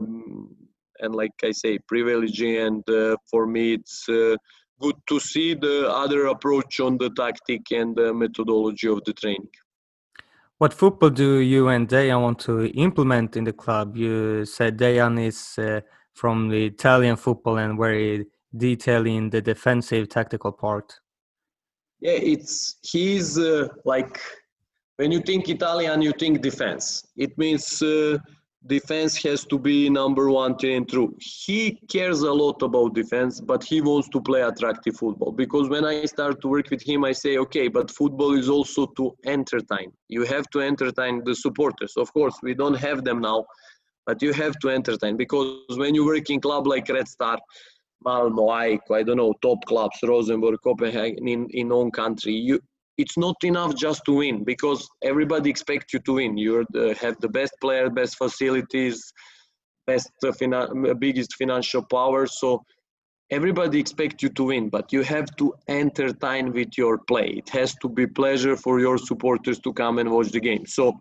and 1.01 1.15
like 1.15 1.31
I 1.43 1.51
say 1.51 1.79
privilege 1.79 2.41
and 2.41 2.87
uh, 2.89 3.15
for 3.29 3.45
me 3.47 3.73
it's 3.73 4.07
uh, 4.09 4.35
good 4.79 4.95
to 5.07 5.19
see 5.19 5.53
the 5.53 5.89
other 5.89 6.27
approach 6.27 6.79
on 6.79 6.97
the 6.97 7.09
tactic 7.11 7.71
and 7.71 7.95
the 7.95 8.13
methodology 8.13 8.87
of 8.87 9.03
the 9.05 9.13
training. 9.13 9.49
What 10.57 10.73
football 10.73 11.09
do 11.09 11.39
you 11.39 11.69
and 11.69 11.87
Dejan 11.87 12.21
want 12.21 12.39
to 12.39 12.65
implement 12.67 13.37
in 13.37 13.45
the 13.45 13.53
club? 13.53 13.95
You 13.95 14.45
said 14.45 14.77
Dejan 14.77 15.25
is 15.25 15.57
uh, 15.57 15.81
from 16.13 16.49
the 16.49 16.65
Italian 16.65 17.15
football 17.15 17.57
and 17.57 17.77
very 17.77 18.25
detailing 18.55 19.29
the 19.29 19.41
defensive 19.41 20.09
tactical 20.09 20.51
part. 20.51 20.93
Yeah, 22.01 22.13
it's 22.13 22.77
he's 22.81 23.37
uh, 23.37 23.67
like 23.85 24.19
when 24.97 25.11
you 25.11 25.21
think 25.21 25.49
Italian, 25.49 26.01
you 26.01 26.13
think 26.13 26.41
defense. 26.41 27.05
It 27.17 27.37
means 27.37 27.81
uh, 27.81 28.17
defense 28.67 29.15
has 29.23 29.45
to 29.45 29.57
be 29.57 29.89
number 29.89 30.29
one 30.29 30.55
and 30.63 30.89
true. 30.89 31.15
He 31.19 31.79
cares 31.89 32.21
a 32.21 32.31
lot 32.31 32.61
about 32.61 32.93
defense, 32.93 33.39
but 33.39 33.63
he 33.63 33.81
wants 33.81 34.09
to 34.09 34.21
play 34.21 34.41
attractive 34.41 34.97
football. 34.97 35.31
Because 35.31 35.69
when 35.69 35.85
I 35.85 36.05
start 36.05 36.41
to 36.41 36.47
work 36.47 36.69
with 36.69 36.81
him, 36.81 37.05
I 37.05 37.13
say, 37.13 37.37
okay, 37.37 37.67
but 37.67 37.89
football 37.91 38.37
is 38.37 38.49
also 38.49 38.87
to 38.97 39.15
entertain. 39.25 39.91
You 40.09 40.23
have 40.25 40.49
to 40.51 40.61
entertain 40.61 41.23
the 41.23 41.35
supporters. 41.35 41.93
Of 41.95 42.11
course, 42.13 42.35
we 42.43 42.53
don't 42.53 42.75
have 42.75 43.03
them 43.03 43.21
now, 43.21 43.45
but 44.05 44.21
you 44.21 44.33
have 44.33 44.59
to 44.59 44.69
entertain. 44.69 45.15
Because 45.15 45.77
when 45.77 45.95
you 45.95 46.05
work 46.05 46.29
in 46.29 46.41
club 46.41 46.67
like 46.67 46.89
Red 46.89 47.07
Star, 47.07 47.39
Malmo, 48.03 48.49
I 48.49 48.77
don't 48.87 49.17
know, 49.17 49.33
top 49.41 49.63
clubs, 49.65 49.97
Rosenborg, 50.03 50.59
Copenhagen, 50.63 51.27
in, 51.27 51.47
in 51.51 51.71
own 51.71 51.91
country, 51.91 52.33
you, 52.33 52.59
it's 52.97 53.17
not 53.17 53.35
enough 53.43 53.75
just 53.75 54.03
to 54.05 54.13
win 54.13 54.43
because 54.43 54.87
everybody 55.03 55.49
expects 55.49 55.93
you 55.93 55.99
to 55.99 56.13
win. 56.13 56.37
You 56.37 56.65
have 57.01 57.15
the 57.19 57.29
best 57.29 57.53
player, 57.61 57.89
best 57.89 58.17
facilities, 58.17 59.13
best 59.87 60.11
uh, 60.25 60.31
fina- 60.33 60.69
biggest 60.95 61.35
financial 61.35 61.83
power. 61.83 62.27
So 62.27 62.63
everybody 63.31 63.79
expects 63.79 64.23
you 64.23 64.29
to 64.29 64.43
win, 64.43 64.69
but 64.69 64.91
you 64.91 65.01
have 65.03 65.33
to 65.37 65.53
entertain 65.67 66.51
with 66.51 66.77
your 66.77 66.99
play. 66.99 67.27
It 67.41 67.49
has 67.49 67.75
to 67.81 67.89
be 67.89 68.05
pleasure 68.07 68.55
for 68.55 68.79
your 68.79 68.97
supporters 68.97 69.59
to 69.59 69.73
come 69.73 69.99
and 69.99 70.09
watch 70.09 70.31
the 70.31 70.41
game. 70.41 70.65
So 70.65 70.99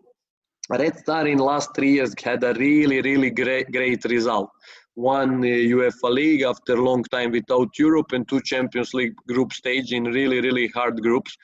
Red 0.70 0.98
Star 0.98 1.26
in 1.26 1.38
last 1.38 1.70
three 1.74 1.92
years 1.92 2.14
had 2.22 2.44
a 2.44 2.52
really, 2.54 3.00
really 3.00 3.30
great, 3.30 3.72
great 3.72 4.04
result. 4.04 4.50
One 4.98 5.42
UEFA 5.42 6.10
League 6.10 6.42
after 6.42 6.72
a 6.74 6.82
long 6.82 7.04
time 7.04 7.30
without 7.30 7.78
Europe 7.78 8.10
and 8.10 8.28
two 8.28 8.40
Champions 8.40 8.92
League 8.94 9.14
group 9.28 9.52
stage 9.52 9.92
in 9.92 10.02
really, 10.02 10.40
really 10.40 10.66
hard 10.74 11.00
groups. 11.00 11.36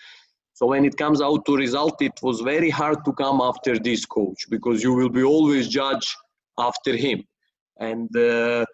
So 0.55 0.67
when 0.67 0.85
it 0.85 0.97
comes 0.97 1.23
out 1.23 1.47
to 1.47 1.57
result, 1.57 2.03
it 2.03 2.19
was 2.21 2.41
very 2.41 2.69
hard 2.69 3.05
to 3.05 3.13
come 3.13 3.41
after 3.41 3.79
this 3.79 4.05
coach 4.07 4.47
because 4.51 4.83
you 4.83 4.93
will 4.93 5.09
be 5.09 5.23
always 5.23 5.69
judged 5.69 6.13
after 6.59 6.97
him. 6.97 7.23
And 7.79 8.11
uh, 8.17 8.65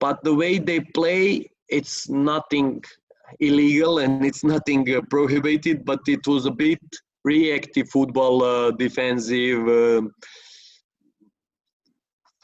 but 0.00 0.18
the 0.24 0.34
way 0.34 0.58
they 0.58 0.80
play, 0.80 1.48
it's 1.68 2.08
nothing 2.08 2.82
illegal 3.38 4.00
and 4.00 4.26
it's 4.26 4.42
nothing 4.42 4.82
uh, 4.96 5.00
prohibited, 5.10 5.84
but 5.84 6.00
it 6.08 6.26
was 6.26 6.46
a 6.46 6.50
bit 6.50 6.80
reactive 7.22 7.88
football, 7.88 8.42
uh, 8.42 8.72
defensive. 8.72 9.62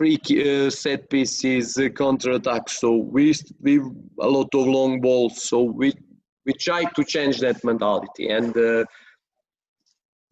Free 0.02 0.18
uh, 0.18 0.68
set 0.68 1.08
pieces, 1.10 1.78
uh, 1.78 1.88
counter 1.90 2.32
attacks. 2.32 2.80
So 2.80 2.96
we 2.96 3.32
we 3.60 3.78
a 4.20 4.28
lot 4.28 4.52
of 4.52 4.66
long 4.66 5.00
balls. 5.00 5.44
So 5.48 5.62
we 5.62 5.92
we 6.44 6.54
try 6.54 6.82
to 6.82 7.04
change 7.04 7.38
that 7.38 7.62
mentality 7.62 8.26
and 8.28 8.56
uh, 8.56 8.84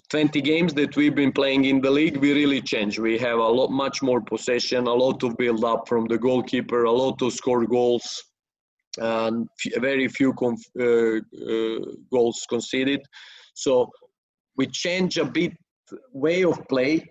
20 0.09 0.41
games 0.41 0.75
that 0.75 0.97
we've 0.97 1.15
been 1.15 1.31
playing 1.31 1.67
in 1.67 1.81
the 1.81 1.91
league 1.91 2.17
we 2.17 2.33
really 2.33 2.61
change 2.61 2.99
we 2.99 3.17
have 3.17 3.39
a 3.39 3.53
lot 3.59 3.71
much 3.71 4.03
more 4.03 4.21
possession 4.21 4.89
a 4.89 4.93
lot 4.93 5.23
of 5.23 5.37
build 5.37 5.62
up 5.62 5.87
from 5.87 6.09
the 6.09 6.19
goalkeeper 6.19 6.83
a 6.83 6.91
lot 6.91 7.23
of 7.23 7.33
score 7.33 7.65
goals 7.65 8.25
and 8.99 9.49
very 9.77 10.09
few 10.09 10.33
conf- 10.33 10.73
uh, 10.81 11.19
uh, 11.53 11.79
goals 12.11 12.45
conceded 12.49 13.00
so 13.55 13.89
we 14.57 14.67
change 14.67 15.17
a 15.17 15.25
bit 15.25 15.53
way 16.12 16.43
of 16.43 16.59
play 16.67 17.09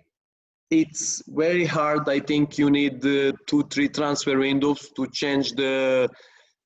it's 0.71 1.23
very 1.27 1.65
hard 1.65 2.07
i 2.07 2.19
think 2.19 2.57
you 2.57 2.69
need 2.69 3.03
uh, 3.05 3.31
two 3.47 3.63
three 3.71 3.89
transfer 3.89 4.37
windows 4.37 4.89
to 4.95 5.07
change 5.07 5.53
the 5.53 6.09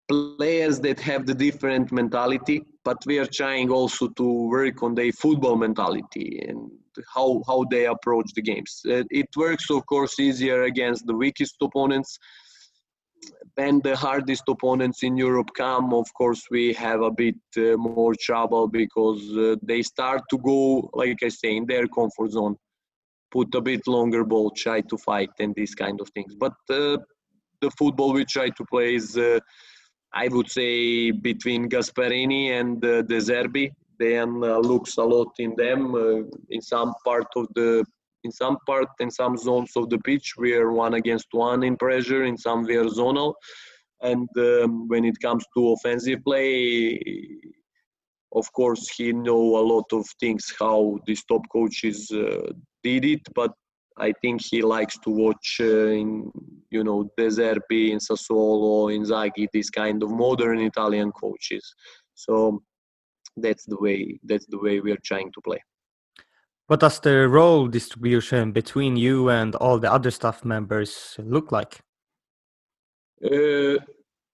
players 0.08 0.80
that 0.82 1.00
have 1.00 1.26
the 1.26 1.34
different 1.34 1.92
mentality, 1.92 2.64
but 2.84 2.98
we 3.06 3.18
are 3.20 3.26
trying 3.26 3.70
also 3.70 4.08
to 4.10 4.50
work 4.50 4.84
on 4.84 4.96
their 4.96 5.12
football 5.12 5.56
mentality 5.56 6.44
and 6.48 6.70
how 7.14 7.42
how 7.48 7.66
they 7.72 7.86
approach 7.86 8.30
the 8.36 8.42
games. 8.42 8.82
Uh, 8.86 9.04
it 9.10 9.30
works, 9.36 9.70
of 9.70 9.86
course, 9.86 10.20
easier 10.20 10.64
against 10.64 11.06
the 11.06 11.16
weakest 11.16 11.56
opponents. 11.62 12.18
When 13.56 13.80
the 13.82 13.96
hardest 13.96 14.44
opponents 14.50 15.04
in 15.04 15.16
Europe 15.16 15.52
come, 15.56 15.94
of 15.94 16.08
course, 16.14 16.44
we 16.52 16.74
have 16.74 17.02
a 17.02 17.12
bit 17.12 17.42
uh, 17.58 17.78
more 17.78 18.14
trouble 18.20 18.68
because 18.68 19.22
uh, 19.38 19.56
they 19.62 19.82
start 19.82 20.22
to 20.32 20.38
go, 20.40 20.90
like 20.94 21.20
I 21.24 21.30
say, 21.30 21.56
in 21.56 21.66
their 21.66 21.88
comfort 21.88 22.32
zone, 22.32 22.58
put 23.34 23.54
a 23.56 23.62
bit 23.62 23.82
longer 23.88 24.24
ball, 24.24 24.52
try 24.52 24.80
to 24.82 24.98
fight, 24.98 25.32
and 25.40 25.54
these 25.56 25.76
kind 25.76 26.00
of 26.00 26.08
things. 26.10 26.34
But 26.36 26.54
uh, 26.70 26.98
the 27.62 27.72
football 27.80 28.14
we 28.14 28.26
try 28.26 28.50
to 28.50 28.66
play 28.66 28.96
is 28.96 29.18
uh, 29.18 29.40
I 30.14 30.28
would 30.28 30.50
say 30.50 31.12
between 31.12 31.70
Gasperini 31.70 32.52
and 32.60 32.84
uh, 32.86 33.02
De 33.02 33.20
Zerbi. 33.20 33.72
Then 34.00 34.44
uh, 34.44 34.58
looks 34.58 34.98
a 34.98 35.04
lot 35.04 35.32
in 35.40 35.54
them 35.56 35.96
uh, 35.96 36.24
in 36.50 36.62
some 36.62 36.94
part 37.06 37.28
of 37.36 37.48
the 37.56 37.86
in 38.24 38.32
some 38.32 38.58
part 38.66 38.88
in 39.00 39.12
some 39.12 39.38
zones 39.38 39.72
of 39.76 39.90
the 39.90 40.00
pitch 40.00 40.34
we 40.38 40.54
are 40.56 40.72
one 40.72 40.96
against 40.96 41.28
one 41.32 41.64
in 41.64 41.76
pressure 41.78 42.24
in 42.24 42.38
some 42.38 42.64
we 42.64 42.76
are 42.76 42.86
zonal 42.86 43.34
and 44.02 44.28
um, 44.38 44.88
when 44.88 45.06
it 45.06 45.18
comes 45.22 45.44
to 45.56 45.74
offensive 45.74 46.20
play 46.26 47.00
of 48.34 48.52
course 48.54 48.90
he 48.96 49.14
know 49.14 49.44
a 49.62 49.64
lot 49.74 49.86
of 49.92 50.06
things 50.20 50.54
how 50.60 50.98
these 51.06 51.24
top 51.26 51.44
coaches 51.52 52.10
uh, 52.12 52.52
did 52.84 53.06
it 53.06 53.22
but 53.34 53.52
I 53.98 54.12
think 54.22 54.42
he 54.44 54.62
likes 54.62 54.98
to 55.00 55.10
watch 55.10 55.58
uh, 55.62 55.88
in 55.88 56.32
you 56.72 56.84
know 56.84 57.12
De 57.18 57.28
Zerbi, 57.28 57.92
in 57.92 58.00
Sassuolo, 58.00 58.92
Inzaghi, 58.92 59.48
these 59.54 59.70
kind 59.70 60.02
of 60.02 60.10
modern 60.10 60.60
Italian 60.60 61.12
coaches. 61.12 61.76
So 62.16 62.64
that's 63.38 63.66
the 63.66 63.78
way 63.78 64.20
that's 64.24 64.46
the 64.48 64.58
way 64.60 64.80
we 64.80 64.92
are 64.92 65.04
trying 65.04 65.32
to 65.34 65.42
play. 65.42 65.62
What 66.68 66.80
does 66.80 67.00
the 67.00 67.28
role 67.28 67.68
distribution 67.68 68.52
between 68.52 68.96
you 68.96 69.30
and 69.30 69.56
all 69.56 69.78
the 69.80 69.92
other 69.92 70.12
staff 70.12 70.46
members 70.46 71.16
look 71.20 71.52
like? 71.52 71.82
Uh, 73.24 73.78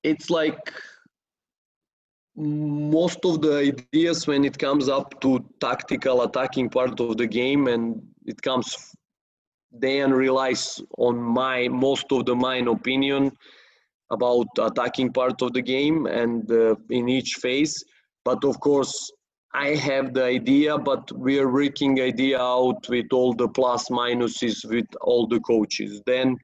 it's 0.03 0.29
like 0.29 0.71
most 2.35 3.25
of 3.25 3.41
the 3.41 3.57
ideas 3.57 4.25
when 4.25 4.45
it 4.45 4.57
comes 4.57 4.87
up 4.87 5.19
to 5.21 5.43
tactical 5.59 6.21
attacking 6.21 6.69
part 6.69 6.99
of 6.99 7.17
the 7.17 7.27
game 7.27 7.67
and 7.67 8.01
it 8.29 8.41
comes 8.41 8.95
then 9.71 10.11
relies 10.11 10.81
on 10.97 11.15
my 11.21 11.67
most 11.67 12.11
of 12.11 12.25
the 12.25 12.35
mine 12.35 12.67
opinion 12.67 13.31
about 14.11 14.47
attacking 14.59 15.13
part 15.13 15.41
of 15.41 15.53
the 15.53 15.61
game 15.61 16.07
and 16.07 16.51
uh, 16.51 16.75
in 16.89 17.07
each 17.07 17.35
phase. 17.35 17.83
But 18.25 18.43
of 18.43 18.59
course 18.59 19.11
i 19.55 19.69
have 19.69 20.13
the 20.13 20.23
idea 20.23 20.77
but 20.77 21.11
we 21.13 21.39
are 21.39 21.51
working 21.51 21.99
idea 21.99 22.39
out 22.39 22.87
with 22.87 23.07
all 23.11 23.33
the 23.33 23.47
plus 23.47 23.89
minuses 23.89 24.63
with 24.65 24.85
all 25.01 25.27
the 25.27 25.39
coaches. 25.39 26.01
Then 26.05 26.37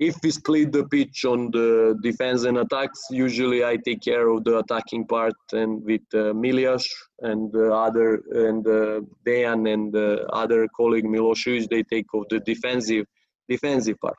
if 0.00 0.16
we 0.22 0.30
split 0.30 0.72
the 0.72 0.84
pitch 0.84 1.26
on 1.26 1.50
the 1.50 1.94
defense 2.02 2.44
and 2.44 2.56
attacks, 2.56 3.00
usually 3.10 3.62
I 3.62 3.76
take 3.76 4.00
care 4.00 4.28
of 4.28 4.44
the 4.44 4.58
attacking 4.58 5.06
part 5.06 5.34
and 5.52 5.84
with 5.84 6.00
uh, 6.14 6.32
Miljas 6.32 6.86
and 7.20 7.52
the 7.52 7.70
other 7.70 8.22
and 8.32 8.66
uh, 8.66 9.02
Dejan 9.26 9.70
and 9.70 9.92
the 9.92 10.26
other 10.32 10.66
colleague 10.74 11.04
Milosevic, 11.04 11.68
they 11.68 11.82
take 11.82 12.06
of 12.14 12.24
the 12.30 12.40
defensive 12.40 13.04
defensive 13.46 14.00
part. 14.00 14.16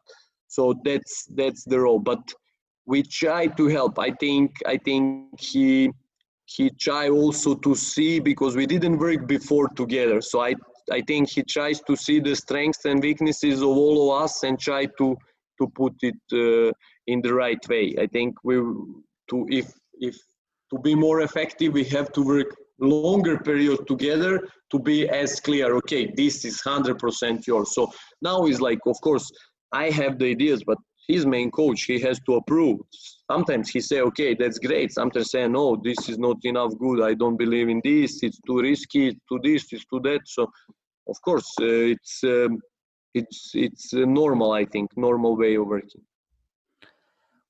So 0.47 0.75
that's 0.85 1.25
that's 1.35 1.63
the 1.63 1.79
role. 1.79 1.99
But 1.99 2.31
we 2.85 3.01
try 3.01 3.47
to 3.47 3.67
help. 3.67 3.97
I 3.97 4.11
think 4.11 4.51
I 4.67 4.77
think 4.77 5.39
he 5.39 5.89
he 6.45 6.69
try 6.79 7.09
also 7.09 7.55
to 7.55 7.73
see 7.73 8.19
because 8.19 8.55
we 8.55 8.67
didn't 8.67 8.99
work 8.99 9.25
before 9.25 9.67
together. 9.69 10.21
So 10.21 10.41
I 10.41 10.53
I 10.91 11.01
think 11.01 11.29
he 11.29 11.41
tries 11.41 11.81
to 11.81 11.95
see 11.95 12.19
the 12.19 12.35
strengths 12.35 12.85
and 12.85 13.01
weaknesses 13.01 13.61
of 13.61 13.69
all 13.69 13.97
of 14.03 14.23
us 14.23 14.43
and 14.43 14.59
try 14.59 14.85
to 14.99 15.17
to 15.61 15.67
put 15.81 15.95
it 16.09 16.21
uh, 16.33 16.71
in 17.13 17.21
the 17.25 17.33
right 17.43 17.63
way. 17.73 17.85
I 18.03 18.07
think 18.15 18.29
we 18.43 18.55
to 19.29 19.37
if 19.61 19.67
if 20.09 20.15
to 20.71 20.79
be 20.87 20.93
more 20.95 21.19
effective, 21.27 21.73
we 21.73 21.85
have 21.97 22.09
to 22.17 22.21
work 22.33 22.51
longer 22.79 23.37
period 23.49 23.79
together 23.87 24.33
to 24.71 24.77
be 24.79 24.97
as 25.23 25.39
clear. 25.47 25.67
Okay, 25.81 26.03
this 26.21 26.35
is 26.49 26.55
hundred 26.71 26.97
percent 27.03 27.47
yours. 27.47 27.69
So 27.77 27.91
now 28.21 28.37
is 28.51 28.59
like, 28.69 28.79
of 28.93 28.97
course, 29.07 29.27
I 29.83 29.85
have 29.99 30.17
the 30.17 30.27
ideas, 30.35 30.63
but 30.71 30.79
his 31.07 31.25
main 31.25 31.49
coach 31.51 31.79
he 31.91 31.99
has 32.07 32.17
to 32.27 32.35
approve. 32.35 32.77
Sometimes 33.31 33.69
he 33.69 33.79
say, 33.81 33.99
okay, 34.09 34.31
that's 34.41 34.59
great. 34.59 34.89
Sometimes 34.91 35.31
say, 35.31 35.47
no, 35.47 35.65
this 35.87 36.09
is 36.11 36.17
not 36.17 36.37
enough 36.43 36.73
good. 36.79 36.99
I 37.01 37.13
don't 37.21 37.37
believe 37.37 37.69
in 37.69 37.81
this. 37.83 38.23
It's 38.23 38.39
too 38.47 38.59
risky. 38.61 39.03
It's 39.09 39.19
too 39.27 39.39
this. 39.43 39.63
It's 39.73 39.85
too 39.91 40.01
that. 40.03 40.21
So 40.25 40.41
of 41.07 41.17
course, 41.21 41.49
uh, 41.59 41.93
it's 41.95 42.23
um, 42.23 42.59
it's 43.13 43.51
it's 43.53 43.93
normal. 43.93 44.51
I 44.51 44.65
think 44.65 44.95
normal 44.97 45.35
way 45.35 45.55
of 45.55 45.67
working. 45.67 46.01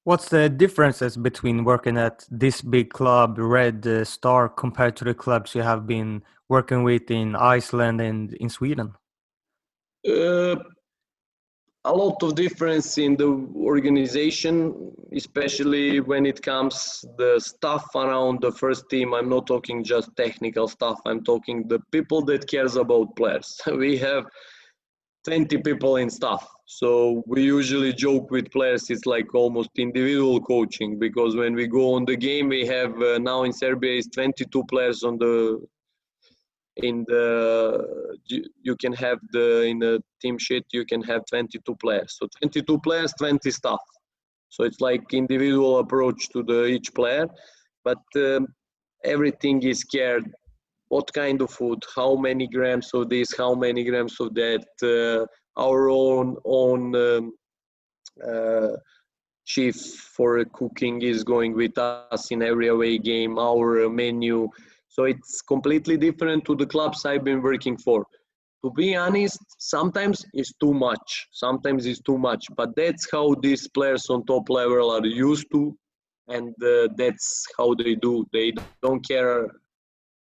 What's 0.04 0.30
the 0.30 0.50
differences 0.50 1.16
between 1.16 1.64
working 1.64 1.98
at 1.98 2.26
this 2.32 2.62
big 2.64 2.90
club, 2.90 3.38
Red 3.38 3.86
uh, 3.86 4.04
Star, 4.04 4.50
compared 4.50 4.96
to 4.96 5.04
the 5.04 5.14
clubs 5.14 5.54
you 5.54 5.62
have 5.62 5.86
been 5.86 6.24
working 6.50 6.82
with 6.84 7.12
in 7.12 7.36
Iceland 7.36 8.02
and 8.02 8.34
in 8.34 8.50
Sweden? 8.50 8.96
Uh, 10.08 10.56
a 11.86 11.94
lot 11.94 12.22
of 12.24 12.36
difference 12.36 12.98
in 12.98 13.16
the 13.16 13.48
organization, 13.56 14.92
especially 15.14 16.00
when 16.00 16.26
it 16.26 16.42
comes 16.42 17.06
the 17.18 17.40
stuff 17.40 17.86
around 17.96 18.42
the 18.42 18.52
first 18.52 18.90
team. 18.90 19.14
I'm 19.14 19.30
not 19.30 19.48
talking 19.48 19.84
just 19.84 20.16
technical 20.16 20.68
stuff. 20.68 21.00
I'm 21.06 21.24
talking 21.24 21.68
the 21.68 21.80
people 21.92 22.24
that 22.26 22.48
cares 22.48 22.76
about 22.76 23.16
players. 23.16 23.60
We 23.68 23.98
have 23.98 24.26
20 25.26 25.58
people 25.60 25.98
in 25.98 26.10
staff. 26.10 26.48
So 26.66 27.24
we 27.28 27.44
usually 27.44 27.94
joke 27.94 28.32
with 28.32 28.50
players, 28.52 28.90
it's 28.90 29.06
like 29.06 29.36
almost 29.36 29.70
individual 29.78 30.40
coaching 30.42 30.98
because 30.98 31.36
when 31.36 31.54
we 31.54 31.68
go 31.68 31.94
on 31.94 32.06
the 32.06 32.16
game, 32.16 32.50
we 32.50 32.66
have 32.66 33.00
uh, 33.02 33.20
now 33.20 33.44
in 33.44 33.54
Serbia 33.54 33.98
is 33.98 34.08
22 34.08 34.64
players 34.66 35.04
on 35.04 35.18
the 35.18 35.62
in 36.78 37.04
the 37.08 38.18
you, 38.28 38.76
can 38.78 38.94
have 38.94 39.20
the 39.32 39.64
in 39.64 39.80
the 39.80 40.02
team 40.22 40.38
sheet 40.38 40.66
you 40.72 40.86
can 40.86 41.02
have 41.02 41.22
22 41.30 41.76
players 41.76 42.16
so 42.18 42.28
22 42.40 42.80
players 42.80 43.14
20 43.18 43.52
staff 43.52 43.80
so 44.50 44.64
it's 44.64 44.80
like 44.80 45.14
individual 45.14 45.80
approach 45.80 46.30
to 46.30 46.44
the 46.44 46.66
each 46.66 46.94
player 46.94 47.28
but 47.84 48.02
um, 48.16 48.48
everything 49.04 49.62
is 49.64 49.84
cared 49.84 50.32
what 50.94 51.12
kind 51.14 51.42
of 51.42 51.50
food 51.58 51.80
how 51.96 52.16
many 52.28 52.48
grams 52.48 52.90
of 52.94 53.10
this 53.10 53.30
how 53.42 53.54
many 53.66 53.84
grams 53.90 54.16
of 54.20 54.34
that 54.42 54.66
uh, 54.96 55.22
our 55.66 55.90
own 55.90 56.36
own 56.46 56.96
um, 57.08 57.32
uh, 58.32 58.74
chief 59.46 59.76
for 60.16 60.44
cooking 60.60 61.02
is 61.02 61.24
going 61.24 61.54
with 61.62 61.78
us 61.78 62.32
in 62.32 62.42
every 62.42 62.68
away 62.68 62.98
game 62.98 63.40
our 63.40 63.90
menu 63.90 64.48
so 64.92 65.06
it's 65.06 65.42
completely 65.42 65.96
different 65.96 66.44
to 66.46 66.56
the 66.56 66.66
clubs 66.66 67.06
I've 67.06 67.24
been 67.24 67.42
working 67.42 67.78
for. 67.78 68.06
To 68.64 68.72
be 68.72 68.94
honest, 68.96 69.40
sometimes 69.58 70.26
it's 70.34 70.54
too 70.62 70.74
much. 70.74 71.28
Sometimes 71.32 71.86
it's 71.86 72.02
too 72.02 72.18
much. 72.18 72.46
But 72.58 72.76
that's 72.76 73.08
how 73.10 73.36
these 73.42 73.70
players 73.70 74.08
on 74.10 74.26
top 74.26 74.50
level 74.50 74.92
are 74.92 75.06
used 75.06 75.48
to, 75.54 75.76
and 76.28 76.54
uh, 76.62 76.90
that's 76.98 77.46
how 77.58 77.74
they 77.74 77.96
do. 77.96 78.26
They 78.34 78.52
don't 78.84 79.08
care 79.08 79.48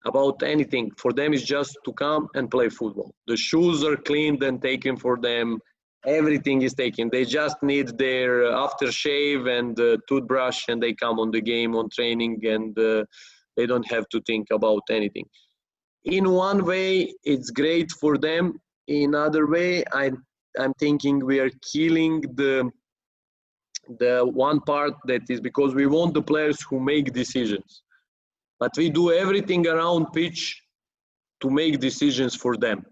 about 0.05 0.43
anything. 0.43 0.91
For 0.97 1.12
them, 1.13 1.33
it's 1.33 1.43
just 1.43 1.77
to 1.85 1.93
come 1.93 2.27
and 2.35 2.50
play 2.50 2.69
football. 2.69 3.13
The 3.27 3.38
shoes 3.38 3.83
are 3.83 3.95
cleaned 3.95 4.43
and 4.43 4.62
taken 4.62 4.97
for 4.97 5.17
them. 5.17 5.59
Everything 6.05 6.62
is 6.62 6.74
taken. 6.74 7.09
They 7.12 7.25
just 7.25 7.57
need 7.63 7.97
their 7.97 8.43
aftershave 8.65 9.50
and 9.50 9.79
uh, 9.79 9.97
toothbrush, 10.07 10.65
and 10.67 10.81
they 10.81 10.93
come 10.93 11.19
on 11.19 11.31
the 11.31 11.41
game, 11.41 11.75
on 11.75 11.89
training, 11.89 12.45
and 12.45 12.77
uh, 12.77 13.05
they 13.57 13.65
don't 13.65 13.89
have 13.91 14.07
to 14.09 14.21
think 14.21 14.47
about 14.51 14.83
anything 14.89 15.25
in 16.05 16.29
one 16.29 16.63
way 16.63 17.13
it's 17.24 17.50
great 17.50 17.91
for 17.91 18.17
them 18.17 18.53
in 18.88 19.15
other 19.15 19.47
way 19.47 19.83
i 19.91 20.12
i'm 20.59 20.74
thinking 20.79 21.24
we 21.25 21.39
are 21.39 21.50
killing 21.74 22.21
the 22.35 22.69
the 24.00 24.25
one 24.33 24.59
part 24.62 24.93
that 25.05 25.21
is 25.29 25.39
because 25.41 25.74
we 25.74 25.85
want 25.85 26.13
the 26.13 26.21
players 26.21 26.59
who 26.69 26.79
make 26.79 27.12
decisions 27.13 27.81
but 28.59 28.71
we 28.77 28.89
do 28.89 29.12
everything 29.12 29.67
around 29.67 30.12
pitch 30.13 30.62
to 31.41 31.50
make 31.50 31.79
decisions 31.79 32.35
for 32.35 32.57
them. 32.57 32.85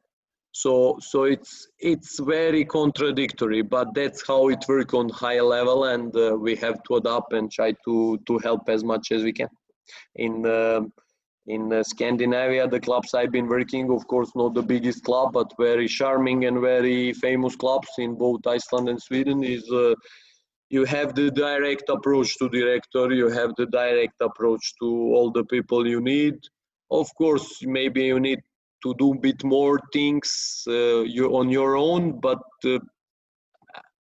So 0.51 0.98
so 1.01 1.24
it's 1.24 1.67
it's 1.79 2.20
very 2.20 2.63
contradictory 2.63 3.63
but 3.63 3.93
that's 3.96 4.25
how 4.27 4.50
it 4.50 4.63
works 4.67 4.93
on 4.93 5.10
high 5.10 5.41
level 5.41 5.86
and 5.86 6.15
uh, 6.15 6.38
we 6.39 6.56
have 6.58 6.84
to 6.84 6.97
adapt 6.97 7.34
and 7.34 7.52
try 7.52 7.73
to 7.86 8.19
to 8.28 8.38
help 8.39 8.69
as 8.69 8.84
much 8.84 9.12
as 9.12 9.23
we 9.23 9.34
can. 9.34 9.49
In 10.15 10.45
um, 10.45 10.93
in 11.47 11.73
uh, 11.73 11.84
Scandinavia, 11.84 12.67
the 12.67 12.80
clubs 12.80 13.13
I've 13.13 13.32
been 13.32 13.47
working, 13.47 13.91
of 13.91 14.08
course, 14.08 14.32
not 14.36 14.54
the 14.54 14.62
biggest 14.62 15.04
club, 15.04 15.34
but 15.34 15.52
very 15.60 15.88
charming 15.88 16.45
and 16.45 16.62
very 16.62 17.13
famous 17.13 17.56
clubs 17.56 17.89
in 17.97 18.15
both 18.15 18.47
Iceland 18.47 18.88
and 18.88 19.02
Sweden 19.02 19.43
is 19.43 19.69
uh, 19.69 19.93
you 20.73 20.86
have 20.86 21.13
the 21.13 21.29
direct 21.29 21.88
approach 21.89 22.36
to 22.39 22.49
director, 22.49 23.13
you 23.13 23.29
have 23.29 23.51
the 23.57 23.67
direct 23.67 24.19
approach 24.21 24.73
to 24.79 24.88
all 25.15 25.29
the 25.31 25.45
people 25.45 25.86
you 25.88 26.01
need. 26.01 26.36
Of 26.89 27.13
course, 27.15 27.47
maybe 27.62 28.05
you 28.05 28.19
need 28.19 28.39
to 28.83 28.95
do 28.97 29.13
a 29.13 29.19
bit 29.19 29.43
more 29.43 29.79
things 29.93 30.63
uh, 30.67 31.01
you 31.15 31.25
on 31.38 31.49
your 31.49 31.77
own, 31.77 32.19
but 32.19 32.41
uh, 32.65 32.79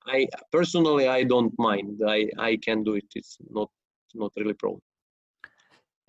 I 0.06 0.28
personally 0.52 1.08
I 1.08 1.24
don't 1.24 1.54
mind. 1.58 2.02
I 2.08 2.20
I 2.38 2.52
can 2.66 2.84
do 2.84 2.94
it. 3.02 3.10
It's 3.16 3.38
not 3.50 3.70
not 4.14 4.32
really 4.38 4.54
problem 4.54 4.82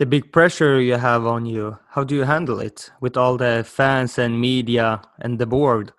the 0.01 0.07
big 0.07 0.33
pressure 0.33 0.81
you 0.81 0.97
have 0.97 1.27
on 1.27 1.45
you 1.45 1.79
how 1.95 2.03
do 2.03 2.15
you 2.15 2.25
handle 2.25 2.59
it 2.59 2.91
with 3.03 3.19
all 3.19 3.37
the 3.37 3.63
fans 3.67 4.19
and 4.19 4.41
media 4.41 5.03
and 5.19 5.39
the 5.39 5.45
board 5.45 5.93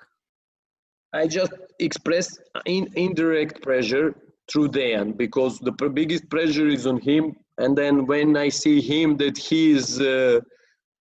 i 1.13 1.27
just 1.27 1.53
express 1.77 2.27
in, 2.65 2.89
indirect 2.95 3.61
pressure 3.61 4.15
through 4.51 4.69
Dejan 4.69 5.17
because 5.17 5.59
the 5.59 5.71
biggest 5.71 6.29
pressure 6.29 6.67
is 6.67 6.85
on 6.85 6.99
him. 6.99 7.35
And 7.57 7.77
then 7.77 8.05
when 8.05 8.35
i 8.37 8.49
see 8.49 8.81
him 8.81 9.17
that 9.17 9.37
he 9.37 9.71
is 9.71 10.01
uh, 10.01 10.39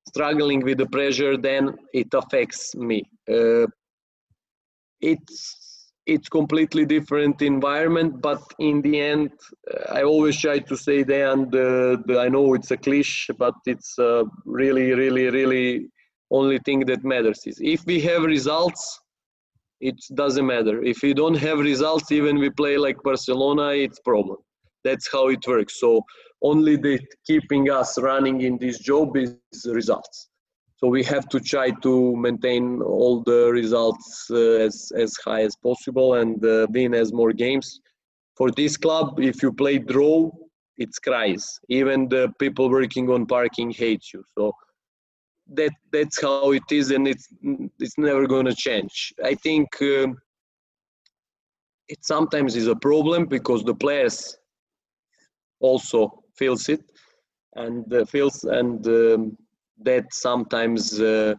struggling 0.09 0.61
with 0.61 0.79
the 0.79 0.87
pressure 0.87 1.37
then 1.37 1.77
it 1.93 2.09
affects 2.15 2.75
me. 2.75 3.03
Uh, 3.31 3.67
it's 5.01 5.91
it's 6.07 6.29
completely 6.29 6.85
different 6.85 7.41
environment 7.43 8.21
but 8.21 8.43
in 8.59 8.83
the 8.83 9.01
end 9.01 9.31
uh, 9.73 9.95
i 9.99 10.03
always 10.03 10.37
try 10.41 10.59
to 10.59 10.77
say 10.77 11.03
that 11.03 11.33
and 11.33 11.55
uh, 11.55 11.97
the, 12.07 12.19
i 12.19 12.29
know 12.29 12.55
it's 12.55 12.71
a 12.71 12.77
cliche 12.77 13.33
but 13.39 13.55
it's 13.67 13.97
really 14.45 14.93
really 14.93 15.29
really 15.31 15.89
only 16.31 16.59
thing 16.67 16.81
that 16.81 17.05
matters 17.05 17.41
is 17.47 17.59
if 17.61 17.85
we 17.87 18.01
have 18.01 18.23
results 18.23 19.01
it 19.81 19.97
doesn't 20.15 20.47
matter 20.47 20.83
if 20.83 21.03
we 21.03 21.13
don't 21.15 21.37
have 21.37 21.59
results 21.59 22.13
even 22.13 22.39
we 22.39 22.51
play 22.51 22.77
like 22.77 22.97
barcelona 23.03 23.69
it's 23.71 24.01
problem 24.01 24.37
that's 24.85 25.11
how 25.13 25.29
it 25.29 25.45
works 25.47 25.81
so 25.81 26.03
only 26.43 26.77
the 26.77 26.99
keeping 27.27 27.71
us 27.71 27.99
running 27.99 28.43
in 28.43 28.59
this 28.59 28.79
job 28.79 29.17
is 29.17 29.37
results 29.67 30.31
so 30.81 30.89
we 30.89 31.05
have 31.05 31.29
to 31.29 31.41
try 31.41 31.71
to 31.83 32.17
maintain 32.17 32.81
all 32.81 33.23
the 33.23 33.51
results 33.53 34.27
uh, 34.31 34.65
as, 34.67 34.91
as 34.97 35.15
high 35.23 35.43
as 35.43 35.55
possible 35.55 36.15
and 36.15 36.43
uh, 36.43 36.67
win 36.71 36.95
as 36.95 37.13
more 37.13 37.35
games. 37.35 37.81
For 38.35 38.51
this 38.51 38.79
club, 38.79 39.21
if 39.21 39.43
you 39.43 39.53
play 39.53 39.77
draw, 39.77 40.31
it's 40.79 40.99
cries. 40.99 41.61
Even 41.69 42.09
the 42.09 42.33
people 42.39 42.71
working 42.71 43.11
on 43.11 43.27
parking 43.27 43.71
hate 43.71 44.05
you. 44.15 44.25
So 44.39 44.53
that 45.55 45.73
that's 45.93 46.21
how 46.21 46.53
it 46.53 46.63
is, 46.71 46.91
and 46.91 47.09
it's 47.09 47.29
it's 47.79 47.99
never 47.99 48.27
gonna 48.27 48.55
change. 48.55 49.13
I 49.25 49.35
think 49.35 49.69
um, 49.83 50.17
it 51.89 52.05
sometimes 52.05 52.57
is 52.57 52.69
a 52.69 52.77
problem 52.77 53.27
because 53.27 53.65
the 53.65 53.75
players 53.75 54.37
also 55.61 56.23
feels 56.37 56.69
it 56.69 56.83
and 57.57 57.93
uh, 57.93 58.05
feels 58.05 58.45
and 58.45 58.87
um, 58.87 59.37
that 59.83 60.05
sometimes 60.13 61.01
uh, 61.01 61.35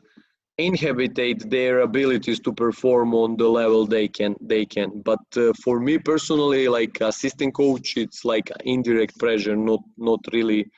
inhibit 0.57 1.15
their 1.49 1.79
abilities 1.79 2.39
to 2.39 2.51
perform 2.53 3.15
on 3.15 3.37
the 3.37 3.47
level 3.47 3.85
they 3.87 4.07
can 4.07 4.35
they 4.41 4.65
can 4.65 5.01
but 5.01 5.25
uh, 5.37 5.51
for 5.63 5.79
me 5.79 5.97
personally 5.97 6.67
like 6.67 6.99
assistant 7.01 7.53
coach 7.53 7.97
it's 7.97 8.25
like 8.25 8.51
indirect 8.65 9.17
pressure 9.17 9.55
not 9.55 9.81
not 9.97 10.19
really 10.33 10.69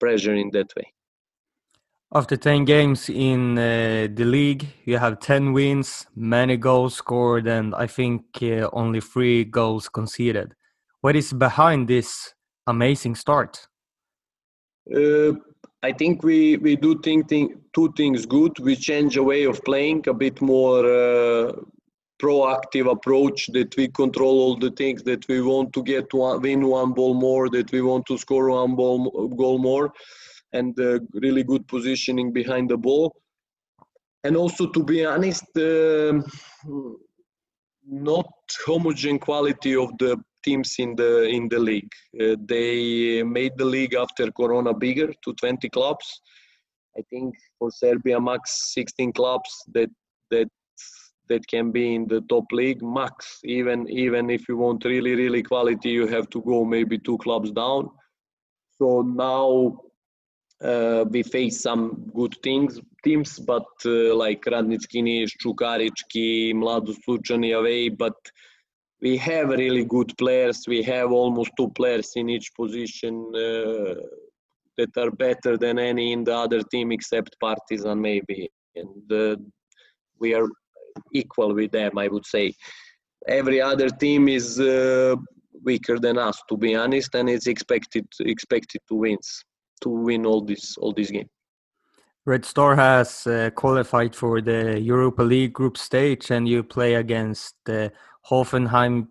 pressure 0.00 0.34
in 0.34 0.50
that 0.50 0.70
way 0.76 0.86
after 2.16 2.34
10 2.34 2.64
games 2.64 3.10
in 3.10 3.58
uh, 3.58 4.08
the 4.14 4.24
league 4.24 4.66
you 4.86 4.96
have 4.96 5.20
10 5.20 5.52
wins 5.52 6.06
many 6.16 6.56
goals 6.56 6.94
scored 6.94 7.46
and 7.46 7.74
i 7.74 7.86
think 7.86 8.22
uh, 8.42 8.70
only 8.72 9.00
3 9.00 9.44
goals 9.44 9.88
conceded. 9.90 10.54
What 11.02 11.14
is 11.14 11.32
behind 11.32 11.88
this 11.88 12.34
amazing 12.66 13.16
start? 13.16 13.68
Uh, 14.92 15.32
I 15.82 15.92
think 15.92 16.22
we, 16.22 16.56
we 16.56 16.74
do 16.76 16.98
think, 17.00 17.28
think 17.28 17.52
two 17.74 17.92
things 17.96 18.24
good. 18.24 18.58
We 18.58 18.76
change 18.76 19.16
a 19.16 19.22
way 19.22 19.44
of 19.44 19.62
playing, 19.64 20.08
a 20.08 20.14
bit 20.14 20.40
more 20.40 20.84
uh, 20.84 21.52
proactive 22.20 22.90
approach 22.90 23.46
that 23.52 23.76
we 23.76 23.88
control 23.88 24.40
all 24.40 24.56
the 24.56 24.70
things 24.70 25.02
that 25.02 25.28
we 25.28 25.42
want 25.42 25.72
to 25.74 25.82
get 25.82 26.12
one, 26.12 26.40
win 26.40 26.66
one 26.66 26.92
ball 26.92 27.14
more, 27.14 27.50
that 27.50 27.70
we 27.72 27.82
want 27.82 28.06
to 28.06 28.18
score 28.18 28.50
one 28.50 28.74
ball 28.74 29.28
goal 29.28 29.58
more, 29.58 29.92
and 30.52 30.76
really 31.14 31.42
good 31.42 31.66
positioning 31.68 32.32
behind 32.32 32.70
the 32.70 32.76
ball. 32.76 33.14
And 34.24 34.36
also, 34.36 34.66
to 34.66 34.82
be 34.82 35.04
honest, 35.04 35.44
uh, 35.56 36.20
not 37.86 38.28
homogeneous 38.66 39.22
quality 39.22 39.76
of 39.76 39.96
the 39.98 40.16
teams 40.44 40.74
in 40.78 40.96
the 40.96 41.24
in 41.24 41.48
the 41.48 41.58
league. 41.58 41.92
Uh, 42.20 42.36
they 42.44 43.22
made 43.22 43.52
the 43.56 43.64
league 43.64 43.94
after 43.94 44.30
Corona 44.32 44.74
bigger 44.74 45.12
to 45.24 45.32
20 45.34 45.68
clubs. 45.68 46.20
I 46.98 47.02
think 47.10 47.34
for 47.58 47.70
Serbia 47.70 48.20
max 48.20 48.72
16 48.74 49.12
clubs. 49.12 49.50
That 49.74 49.90
that 50.30 50.48
that 51.28 51.46
can 51.46 51.70
be 51.70 51.94
in 51.94 52.06
the 52.06 52.20
top 52.28 52.44
league 52.52 52.82
max 52.82 53.40
even 53.44 53.88
even 53.90 54.30
if 54.30 54.48
you 54.48 54.56
want 54.56 54.84
really 54.84 55.14
really 55.14 55.42
quality 55.42 55.90
you 55.90 56.06
have 56.06 56.28
to 56.30 56.40
go 56.42 56.64
maybe 56.64 56.98
two 56.98 57.18
clubs 57.18 57.50
down 57.50 57.90
so 58.78 59.02
now 59.02 59.76
uh, 60.62 61.04
we 61.10 61.22
face 61.22 61.60
some 61.62 62.10
good 62.14 62.34
things 62.42 62.80
teams 63.04 63.38
but 63.38 63.66
uh, 63.84 64.14
like 64.14 64.42
Radnički 64.44 65.02
Niš, 65.02 65.32
Čukarički, 65.42 66.52
Lučani 66.54 67.56
away 67.58 67.88
but 67.88 68.16
we 69.00 69.16
have 69.16 69.48
really 69.50 69.84
good 69.84 70.16
players. 70.16 70.64
We 70.66 70.82
have 70.82 71.12
almost 71.12 71.50
two 71.56 71.68
players 71.70 72.12
in 72.16 72.28
each 72.28 72.52
position 72.54 73.14
uh, 73.34 73.94
that 74.78 74.96
are 74.96 75.10
better 75.10 75.56
than 75.56 75.78
any 75.78 76.12
in 76.12 76.24
the 76.24 76.34
other 76.34 76.62
team 76.62 76.92
except 76.92 77.36
Partizan 77.40 78.00
maybe. 78.00 78.50
And 78.74 79.12
uh, 79.12 79.36
we 80.18 80.34
are 80.34 80.48
equal 81.12 81.54
with 81.54 81.72
them, 81.72 81.98
I 81.98 82.08
would 82.08 82.26
say. 82.26 82.54
Every 83.28 83.60
other 83.60 83.88
team 83.88 84.28
is 84.28 84.60
uh, 84.60 85.16
weaker 85.62 85.98
than 85.98 86.18
us, 86.18 86.40
to 86.48 86.56
be 86.56 86.74
honest, 86.74 87.14
and 87.14 87.28
it's 87.28 87.46
expected 87.46 88.06
expected 88.20 88.80
to 88.88 88.94
win 88.94 89.18
to 89.82 89.88
win 89.88 90.26
all 90.26 90.40
this 90.40 90.76
all 90.78 90.92
this 90.92 91.10
game. 91.10 91.28
Red 92.24 92.44
Star 92.44 92.74
has 92.74 93.26
uh, 93.26 93.50
qualified 93.54 94.14
for 94.14 94.40
the 94.40 94.80
Europa 94.80 95.22
League 95.22 95.52
group 95.52 95.78
stage, 95.78 96.30
and 96.30 96.48
you 96.48 96.64
play 96.64 96.94
against 96.94 97.54
uh, 97.68 97.90
Hoffenheim 98.28 99.08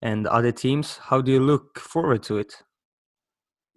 and 0.00 0.26
other 0.26 0.52
teams. 0.52 0.96
How 0.96 1.20
do 1.20 1.30
you 1.30 1.40
look 1.40 1.78
forward 1.78 2.22
to 2.24 2.38
it? 2.38 2.64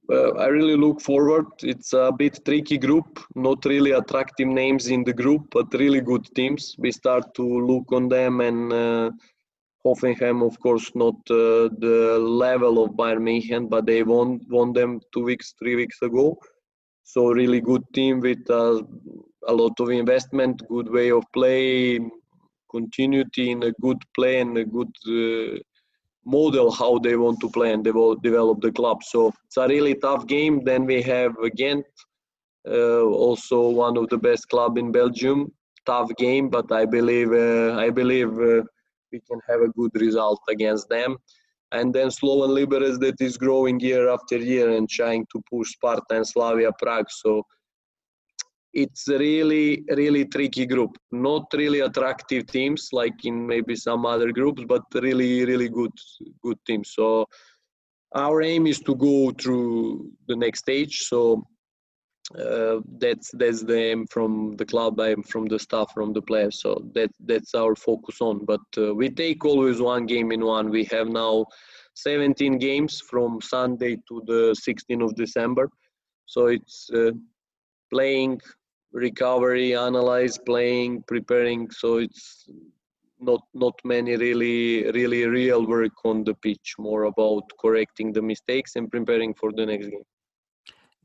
uh, 0.10 0.32
I 0.32 0.47
really 0.47 0.78
look 0.78 1.02
forward. 1.02 1.47
It's 1.62 1.93
a 1.93 2.12
bit 2.12 2.43
tricky 2.45 2.78
group, 2.78 3.19
not 3.36 3.65
really 3.65 3.91
attractive 3.91 4.47
names 4.47 4.88
in 4.88 5.04
the 5.04 5.13
group, 5.13 5.47
but 5.52 5.73
really 5.73 6.02
good 6.02 6.26
teams. 6.36 6.76
We 6.78 6.91
start 6.91 7.34
to 7.36 7.43
look 7.43 7.91
on 7.91 8.08
them, 8.08 8.41
and 8.41 8.71
uh, 8.71 9.12
Hoffenheim, 9.88 10.45
of 10.45 10.60
course, 10.60 10.91
not 10.95 11.15
uh, 11.30 11.69
the 11.86 12.17
level 12.19 12.84
of 12.84 12.91
Bayern 12.91 13.23
München, 13.28 13.69
but 13.69 13.86
they 13.86 14.04
won 14.04 14.39
won 14.50 14.73
them 14.73 15.00
two 15.13 15.23
weeks, 15.23 15.54
three 15.60 15.76
weeks 15.76 16.02
ago. 16.02 16.38
So 17.04 17.32
really 17.32 17.62
good 17.62 17.84
team 17.93 18.19
with 18.19 18.50
uh, 18.50 18.82
a 19.47 19.54
lot 19.54 19.80
of 19.80 19.89
investment, 19.89 20.62
good 20.67 20.89
way 20.89 21.10
of 21.12 21.23
play, 21.34 22.00
continuity 22.69 23.52
in 23.52 23.63
a 23.63 23.71
good 23.82 23.97
play 24.13 24.39
and 24.41 24.58
a 24.58 24.65
good 24.65 24.93
uh, 25.08 25.58
model 26.26 26.69
how 26.71 27.00
they 27.00 27.15
want 27.15 27.39
to 27.39 27.50
play 27.50 27.71
and 27.71 27.84
develop, 27.84 28.21
develop 28.21 28.62
the 28.62 28.71
club. 28.71 29.04
So 29.04 29.34
it's 29.45 29.58
a 29.58 29.67
really 29.67 29.95
tough 29.95 30.28
game. 30.28 30.63
Then 30.65 30.86
we 30.86 31.02
have 31.04 31.34
Ghent, 31.56 31.86
uh, 32.69 33.04
also 33.04 33.69
one 33.69 33.95
of 33.97 34.10
the 34.10 34.17
best 34.17 34.50
club 34.50 34.78
in 34.78 34.91
Belgium. 34.91 35.52
Tough 35.86 36.10
game, 36.17 36.50
but 36.50 36.69
I 36.71 36.84
believe 36.86 37.32
uh, 37.32 37.76
I 37.78 37.89
believe 37.89 38.38
uh, 38.38 38.63
we 39.12 39.22
can 39.30 39.39
have 39.48 39.62
a 39.62 39.70
good 39.70 39.91
result 39.96 40.41
against 40.50 40.89
them. 40.89 41.17
And 41.72 41.93
then 41.93 42.10
Slovan 42.10 42.52
Liberec 42.52 43.00
that 43.00 43.20
is 43.20 43.38
growing 43.38 43.80
year 43.80 44.10
after 44.10 44.38
year 44.38 44.72
and 44.72 44.89
trying 44.89 45.26
to 45.34 45.41
push 45.52 45.72
Sparta 45.72 46.15
and 46.15 46.28
Slavia 46.28 46.72
Prague. 46.80 47.10
So 47.10 47.43
it's 48.74 49.08
really 49.08 49.84
really 50.02 50.26
tricky 50.26 50.65
group 50.65 50.98
not 51.12 51.46
really 51.54 51.80
attractive 51.80 52.46
teams 52.48 52.89
like 52.91 53.26
in 53.26 53.48
maybe 53.48 53.76
some 53.76 54.06
other 54.06 54.32
groups 54.32 54.63
but 54.67 54.84
really 54.96 55.46
really 55.46 55.70
good 55.70 55.96
good 56.43 56.58
teams 56.67 56.91
so 56.93 57.26
our 58.15 58.41
aim 58.41 58.67
is 58.67 58.80
to 58.80 58.93
go 58.96 59.32
through 59.41 60.10
the 60.28 60.36
next 60.36 60.60
stage 60.60 61.00
so 61.12 61.43
uh, 62.36 62.80
that's 62.98 63.32
that's 63.36 63.63
the 63.63 63.78
aim 63.78 64.06
from 64.08 64.56
the 64.58 64.66
club 64.66 65.00
aim 65.00 65.24
from 65.24 65.46
the 65.46 65.58
staff 65.58 65.90
from 65.94 66.12
the 66.12 66.22
players 66.22 66.62
so 66.62 66.84
that 66.94 67.10
that's 67.26 67.56
our 67.56 67.76
focus 67.76 68.18
on 68.20 68.44
but 68.46 68.68
uh, 68.78 68.94
we 68.94 69.10
take 69.10 69.46
always 69.46 69.80
one 69.80 70.06
game 70.06 70.32
in 70.32 70.44
one 70.46 70.70
we 70.70 70.84
have 70.86 71.08
now 71.08 71.46
17 71.94 72.58
games 72.58 73.02
from 73.02 73.40
sunday 73.42 73.96
to 74.08 74.22
the 74.28 74.54
16th 74.68 75.06
of 75.06 75.16
december 75.16 75.70
so 76.26 76.48
it's 76.48 76.90
uh, 76.94 77.12
playing 77.90 78.40
recovery, 78.92 79.76
analyze, 79.76 80.38
playing, 80.38 81.04
preparing. 81.08 81.70
So 81.72 81.98
it's 81.98 82.50
not 83.20 83.42
not 83.54 83.74
many 83.84 84.16
really 84.16 84.92
really 84.92 85.26
real 85.26 85.66
work 85.66 86.06
on 86.06 86.24
the 86.24 86.36
pitch. 86.36 86.76
More 86.78 87.04
about 87.04 87.44
correcting 87.60 88.13
the 88.13 88.22
mistakes 88.22 88.76
and 88.76 88.92
preparing 88.92 89.34
for 89.34 89.52
the 89.52 89.66
next 89.66 89.88
game. 89.88 90.04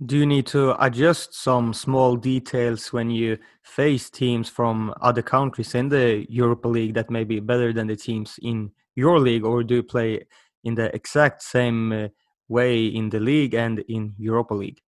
Do 0.04 0.16
you 0.16 0.26
need 0.26 0.46
to 0.46 0.74
adjust 0.84 1.34
some 1.34 1.72
small 1.72 2.16
details 2.16 2.92
when 2.92 3.10
you 3.10 3.38
face 3.62 4.10
teams 4.10 4.48
from 4.48 4.92
other 5.00 5.22
countries 5.22 5.74
in 5.74 5.88
the 5.88 6.26
Europa 6.28 6.68
League 6.68 6.94
that 6.94 7.10
may 7.10 7.24
be 7.24 7.38
better 7.38 7.72
than 7.72 7.86
the 7.86 7.96
teams 7.96 8.38
in 8.42 8.72
your 8.96 9.20
league, 9.20 9.44
or 9.44 9.62
do 9.62 9.76
you 9.76 9.82
play 9.82 10.26
in 10.64 10.74
the 10.74 10.94
exact 10.94 11.42
same 11.42 11.92
uh, 11.92 12.08
way 12.48 12.86
in 12.86 13.10
the 13.10 13.20
league 13.20 13.54
and 13.54 13.78
in 13.88 14.14
Europa 14.18 14.54
League? 14.54 14.80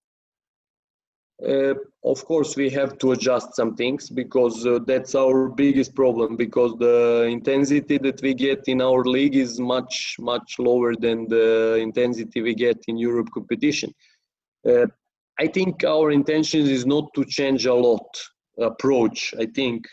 Uh, 1.45 1.73
of 2.05 2.23
course, 2.23 2.55
we 2.55 2.69
have 2.69 2.97
to 2.97 3.11
adjust 3.11 3.55
some 3.55 3.75
things 3.75 4.09
because 4.09 4.65
uh, 4.65 4.79
that's 4.87 5.15
our 5.15 5.49
biggest 5.49 5.93
problem. 5.93 6.37
Because 6.37 6.73
the 6.79 7.27
intensity 7.29 7.97
that 7.97 8.21
we 8.21 8.33
get 8.33 8.63
in 8.67 8.81
our 8.81 9.03
league 9.03 9.35
is 9.35 9.59
much 9.59 10.15
much 10.19 10.55
lower 10.59 10.95
than 10.95 11.27
the 11.27 11.75
intensity 11.75 12.41
we 12.41 12.53
get 12.53 12.77
in 12.87 12.97
Europe 12.97 13.29
competition. 13.33 13.93
Uh, 14.67 14.87
I 15.39 15.47
think 15.47 15.83
our 15.83 16.11
intention 16.11 16.61
is 16.61 16.85
not 16.85 17.13
to 17.15 17.25
change 17.25 17.65
a 17.65 17.73
lot 17.73 18.07
approach. 18.57 19.33
I 19.37 19.45
think 19.45 19.85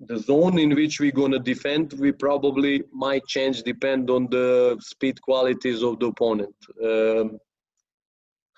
the 0.00 0.18
zone 0.18 0.58
in 0.58 0.74
which 0.74 1.00
we're 1.00 1.12
gonna 1.12 1.38
defend, 1.38 1.94
we 1.94 2.12
probably 2.12 2.84
might 2.92 3.26
change 3.26 3.62
depend 3.62 4.10
on 4.10 4.28
the 4.30 4.76
speed 4.80 5.20
qualities 5.20 5.82
of 5.82 5.98
the 5.98 6.06
opponent. 6.06 6.54
Um, 6.82 7.38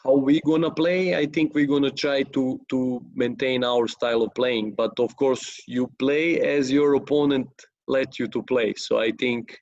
how 0.05 0.15
we 0.15 0.41
gonna 0.41 0.71
play 0.71 1.15
i 1.15 1.27
think 1.27 1.55
we're 1.55 1.67
gonna 1.67 1.91
try 1.91 2.23
to 2.23 2.61
to 2.69 3.01
maintain 3.15 3.63
our 3.65 3.87
style 3.87 4.23
of 4.23 4.35
playing 4.35 4.73
but 4.73 4.99
of 4.99 5.15
course 5.17 5.61
you 5.67 5.87
play 5.99 6.41
as 6.41 6.71
your 6.71 6.95
opponent 6.95 7.49
let 7.87 8.19
you 8.19 8.27
to 8.29 8.43
play 8.43 8.75
so 8.77 8.99
i 8.99 9.13
think 9.13 9.59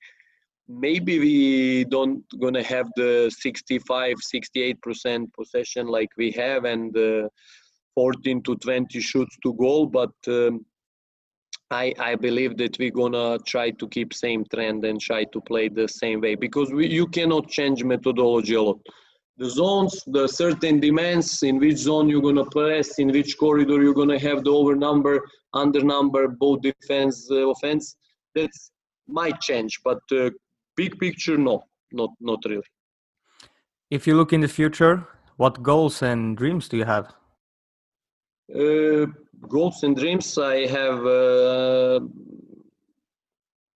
maybe 0.70 1.18
we 1.18 1.84
don't 1.84 2.22
gonna 2.40 2.62
have 2.62 2.88
the 2.96 3.30
65 3.36 4.16
68% 4.16 5.32
possession 5.32 5.86
like 5.86 6.10
we 6.16 6.30
have 6.30 6.64
and 6.64 6.96
uh, 6.96 7.28
14 7.94 8.42
to 8.42 8.54
20 8.56 9.00
shoots 9.00 9.36
to 9.42 9.52
goal 9.54 9.86
but 9.86 10.12
um, 10.28 10.64
I, 11.72 11.92
I 11.98 12.14
believe 12.14 12.56
that 12.58 12.78
we're 12.78 12.90
gonna 12.90 13.38
try 13.46 13.70
to 13.70 13.88
keep 13.88 14.14
same 14.14 14.44
trend 14.52 14.84
and 14.84 15.00
try 15.00 15.24
to 15.24 15.40
play 15.40 15.68
the 15.68 15.88
same 15.88 16.20
way 16.20 16.34
because 16.34 16.72
we, 16.72 16.88
you 16.88 17.06
cannot 17.08 17.48
change 17.48 17.82
methodology 17.82 18.54
a 18.54 18.62
lot 18.62 18.80
the 19.40 19.48
zones, 19.48 20.04
the 20.08 20.28
certain 20.28 20.80
demands, 20.80 21.42
in 21.42 21.58
which 21.58 21.78
zone 21.78 22.10
you're 22.10 22.34
to 22.34 22.44
press, 22.44 22.98
in 22.98 23.08
which 23.10 23.38
corridor 23.38 23.82
you're 23.82 23.94
to 23.94 24.18
have 24.18 24.44
the 24.44 24.50
over 24.50 24.76
number, 24.76 25.26
under 25.54 25.82
number, 25.82 26.28
both 26.28 26.60
defense, 26.60 27.26
uh, 27.30 27.48
offense. 27.48 27.96
That 28.34 28.50
might 29.08 29.40
change, 29.40 29.80
but 29.82 30.00
uh, 30.12 30.28
big 30.76 30.98
picture, 30.98 31.36
no, 31.36 31.62
not 31.92 32.10
not 32.20 32.44
really. 32.44 32.62
If 33.90 34.06
you 34.06 34.16
look 34.16 34.32
in 34.32 34.40
the 34.40 34.48
future, 34.48 35.06
what 35.36 35.62
goals 35.62 36.02
and 36.02 36.36
dreams 36.36 36.68
do 36.68 36.76
you 36.76 36.84
have? 36.84 37.12
Uh, 38.54 39.06
goals 39.48 39.82
and 39.82 39.96
dreams, 39.96 40.38
I 40.38 40.66
have 40.66 41.06
uh, 41.06 42.00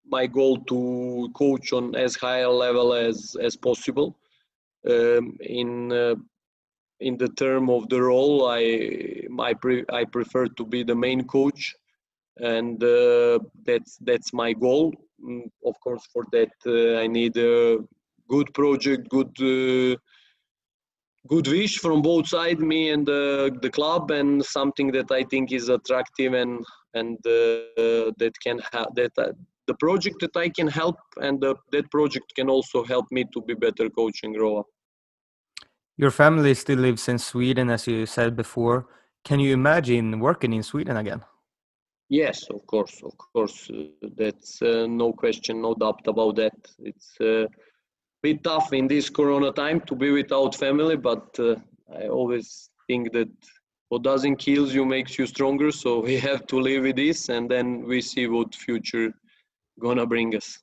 my 0.06 0.27
goal 0.27 0.58
to 0.65 1.29
coach 1.34 1.73
on 1.73 1.95
as 1.95 2.15
high 2.15 2.39
a 2.39 2.49
level 2.49 2.93
as 2.93 3.36
as 3.41 3.56
possible 3.56 4.17
um, 4.89 5.38
in 5.39 5.91
uh, 5.91 6.15
in 6.99 7.17
the 7.17 7.29
term 7.29 7.69
of 7.69 7.89
the 7.89 8.01
role, 8.01 8.47
I 8.47 9.27
I, 9.39 9.53
pre- 9.53 9.86
I 9.91 10.06
prefer 10.06 10.47
to 10.47 10.65
be 10.65 10.84
the 10.84 10.95
main 10.95 11.25
coach, 11.25 11.75
and 12.38 12.84
uh, 12.84 13.39
that's 13.65 13.98
that's 14.02 14.34
my 14.34 14.54
goal. 14.54 14.93
Mm, 15.24 15.50
of 15.65 15.80
course, 15.82 16.06
for 16.12 16.26
that 16.32 16.52
uh, 16.65 17.00
I 17.00 17.08
need 17.08 17.38
a 17.38 17.78
good 18.28 18.54
project, 18.54 19.10
good 19.10 19.34
uh, 19.39 19.98
good 21.28 21.48
wish 21.48 21.78
from 21.80 22.02
both 22.02 22.28
sides, 22.28 22.60
me 22.60 22.89
and 22.89 23.06
the, 23.06 23.58
the 23.62 23.69
club, 23.69 24.12
and 24.12 24.43
something 24.43 24.91
that 24.91 25.12
I 25.12 25.24
think 25.24 25.52
is 25.52 25.69
attractive 25.69 26.34
and 26.34 26.65
and 26.93 27.17
uh, 27.26 28.12
that 28.17 28.34
can 28.43 28.60
have 28.72 28.88
that 28.96 29.12
uh, 29.17 29.32
the 29.67 29.76
project 29.76 30.19
that 30.19 30.36
I 30.36 30.50
can 30.50 30.67
help, 30.67 30.98
and 31.22 31.41
that 31.72 31.89
project 31.91 32.34
can 32.36 32.50
also 32.50 32.84
help 32.84 33.06
me 33.12 33.24
to 33.34 33.41
be 33.41 33.54
better 33.54 33.89
coach 33.89 34.19
and 34.24 34.36
grow 34.36 34.58
up. 34.58 34.65
Your 35.96 36.12
family 36.12 36.54
still 36.56 36.80
lives 36.80 37.08
in 37.08 37.19
Sweden, 37.19 37.69
as 37.69 37.88
you 37.88 38.06
said 38.06 38.36
before. 38.36 38.88
Can 39.24 39.39
you 39.39 39.54
imagine 39.54 40.19
working 40.19 40.52
in 40.52 40.63
Sweden 40.63 40.98
again? 40.98 41.24
Yes, 42.13 42.47
of 42.52 42.63
course, 42.67 43.02
of 43.02 43.17
course. 43.17 43.71
Uh, 43.71 44.08
that's 44.15 44.62
uh, 44.62 44.86
no 44.88 45.13
question, 45.13 45.63
no 45.63 45.73
doubt 45.73 46.02
about 46.06 46.36
that. 46.36 46.54
It's 46.78 47.17
a 47.19 47.45
uh, 47.45 47.47
bit 48.21 48.43
tough 48.43 48.71
in 48.71 48.88
this 48.88 49.10
Corona 49.10 49.52
time 49.52 49.82
to 49.88 49.95
be 49.95 50.12
without 50.12 50.54
family, 50.54 50.95
but 50.95 51.26
uh, 51.39 51.56
I 51.91 52.10
always 52.10 52.69
think 52.86 53.13
that 53.13 53.32
what 53.89 54.04
doesn't 54.04 54.36
kill 54.36 54.71
you 54.71 54.86
makes 54.86 55.17
you 55.17 55.26
stronger. 55.26 55.71
So 55.71 56.02
we 56.10 56.19
have 56.19 56.45
to 56.47 56.60
live 56.60 56.84
with 56.84 56.97
this, 56.97 57.30
and 57.30 57.49
then 57.49 57.84
we 57.84 57.99
see 57.99 58.28
what 58.28 58.54
future 58.54 59.12
gonna 59.80 60.06
bring 60.06 60.36
us. 60.36 60.60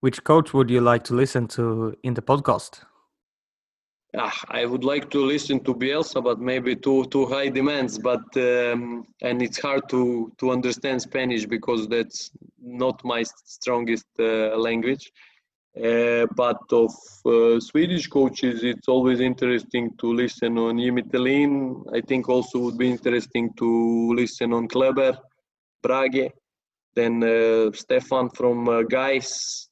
Which 0.00 0.22
coach 0.22 0.52
would 0.52 0.68
you 0.68 0.82
like 0.82 1.04
to 1.04 1.14
listen 1.14 1.48
to 1.56 1.96
in 2.02 2.12
the 2.12 2.22
podcast? 2.22 2.84
Ah, 4.14 4.38
I 4.48 4.66
would 4.66 4.84
like 4.84 5.10
to 5.10 5.24
listen 5.24 5.64
to 5.64 5.74
Bielsa, 5.74 6.22
but 6.22 6.38
maybe 6.38 6.76
too 6.76 7.06
too 7.06 7.24
high 7.26 7.48
demands. 7.48 7.98
But 7.98 8.24
um, 8.36 9.06
and 9.22 9.40
it's 9.40 9.58
hard 9.58 9.88
to 9.88 10.30
to 10.38 10.50
understand 10.50 11.00
Spanish 11.00 11.46
because 11.46 11.88
that's 11.88 12.30
not 12.60 13.02
my 13.04 13.22
strongest 13.22 14.08
uh, 14.18 14.56
language. 14.56 15.10
Uh, 15.74 16.26
but 16.36 16.60
of 16.70 16.92
uh, 17.24 17.58
Swedish 17.58 18.06
coaches, 18.06 18.62
it's 18.62 18.88
always 18.88 19.20
interesting 19.20 19.90
to 19.96 20.12
listen 20.12 20.58
on 20.58 20.78
Jimmy 20.78 21.02
Thelin. 21.04 21.82
I 21.94 22.02
think 22.02 22.28
also 22.28 22.58
would 22.58 22.76
be 22.76 22.90
interesting 22.90 23.54
to 23.56 24.12
listen 24.12 24.52
on 24.52 24.68
Kleber, 24.68 25.16
Brage, 25.82 26.30
then 26.94 27.24
uh, 27.24 27.72
Stefan 27.72 28.28
from 28.28 28.68
uh, 28.68 28.82
Gais. 28.82 29.68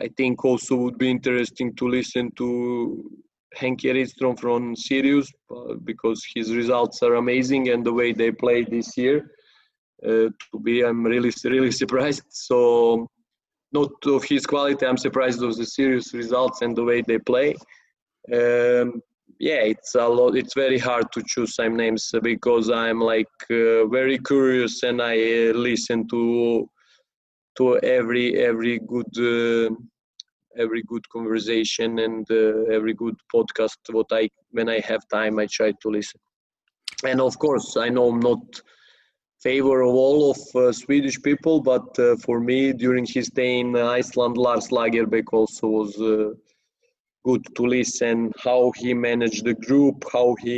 I 0.00 0.08
think 0.16 0.44
also 0.44 0.76
would 0.76 0.98
be 0.98 1.10
interesting 1.10 1.74
to 1.76 1.88
listen 1.88 2.30
to 2.36 3.10
Henke 3.54 3.92
Rydström 3.94 4.38
from 4.38 4.76
Sirius 4.76 5.32
uh, 5.50 5.74
because 5.84 6.22
his 6.34 6.54
results 6.54 7.02
are 7.02 7.14
amazing 7.14 7.70
and 7.70 7.84
the 7.84 7.92
way 7.92 8.12
they 8.12 8.30
play 8.30 8.64
this 8.64 8.96
year. 8.96 9.30
Uh, 10.04 10.28
to 10.50 10.60
be, 10.62 10.82
I'm 10.82 11.04
really, 11.04 11.32
really 11.44 11.72
surprised. 11.72 12.24
So, 12.28 13.08
not 13.72 13.90
of 14.06 14.24
his 14.24 14.46
quality, 14.46 14.86
I'm 14.86 14.98
surprised 14.98 15.42
of 15.42 15.56
the 15.56 15.64
Sirius 15.64 16.12
results 16.12 16.62
and 16.62 16.76
the 16.76 16.84
way 16.84 17.02
they 17.02 17.18
play. 17.18 17.54
Um, 18.32 19.00
yeah, 19.38 19.62
it's 19.62 19.94
a 19.94 20.06
lot. 20.06 20.36
It's 20.36 20.54
very 20.54 20.78
hard 20.78 21.10
to 21.12 21.22
choose 21.26 21.54
some 21.54 21.76
names 21.76 22.10
because 22.22 22.70
I'm 22.70 23.00
like 23.00 23.26
uh, 23.50 23.86
very 23.86 24.18
curious 24.18 24.82
and 24.82 25.00
I 25.02 25.14
uh, 25.14 25.52
listen 25.52 26.08
to 26.08 26.68
to 27.56 27.78
every 27.78 28.36
every 28.36 28.78
good 28.80 29.12
uh, 29.18 29.74
every 30.58 30.82
good 30.82 31.08
conversation 31.08 31.98
and 31.98 32.26
uh, 32.30 32.74
every 32.76 32.94
good 32.94 33.16
podcast 33.34 33.78
what 33.90 34.06
i 34.12 34.28
when 34.50 34.68
i 34.68 34.78
have 34.80 35.02
time 35.08 35.38
i 35.38 35.46
try 35.46 35.72
to 35.82 35.88
listen. 35.90 36.20
And 37.04 37.20
of 37.20 37.38
course 37.38 37.76
i 37.76 37.88
know 37.88 38.08
i'm 38.10 38.20
not 38.20 38.44
favor 39.42 39.82
of 39.82 39.94
all 39.94 40.30
of 40.32 40.38
uh, 40.56 40.72
swedish 40.72 41.20
people 41.22 41.60
but 41.60 41.98
uh, 41.98 42.16
for 42.24 42.40
me 42.40 42.72
during 42.72 43.04
his 43.06 43.26
stay 43.26 43.60
in 43.60 43.76
iceland 43.76 44.36
lars 44.36 44.68
lagerbäck 44.68 45.28
also 45.32 45.66
was 45.68 45.92
uh, 46.00 46.30
good 47.24 47.44
to 47.56 47.62
listen 47.66 48.32
how 48.42 48.72
he 48.80 48.94
managed 48.94 49.44
the 49.44 49.54
group 49.54 50.04
how 50.12 50.34
he 50.42 50.56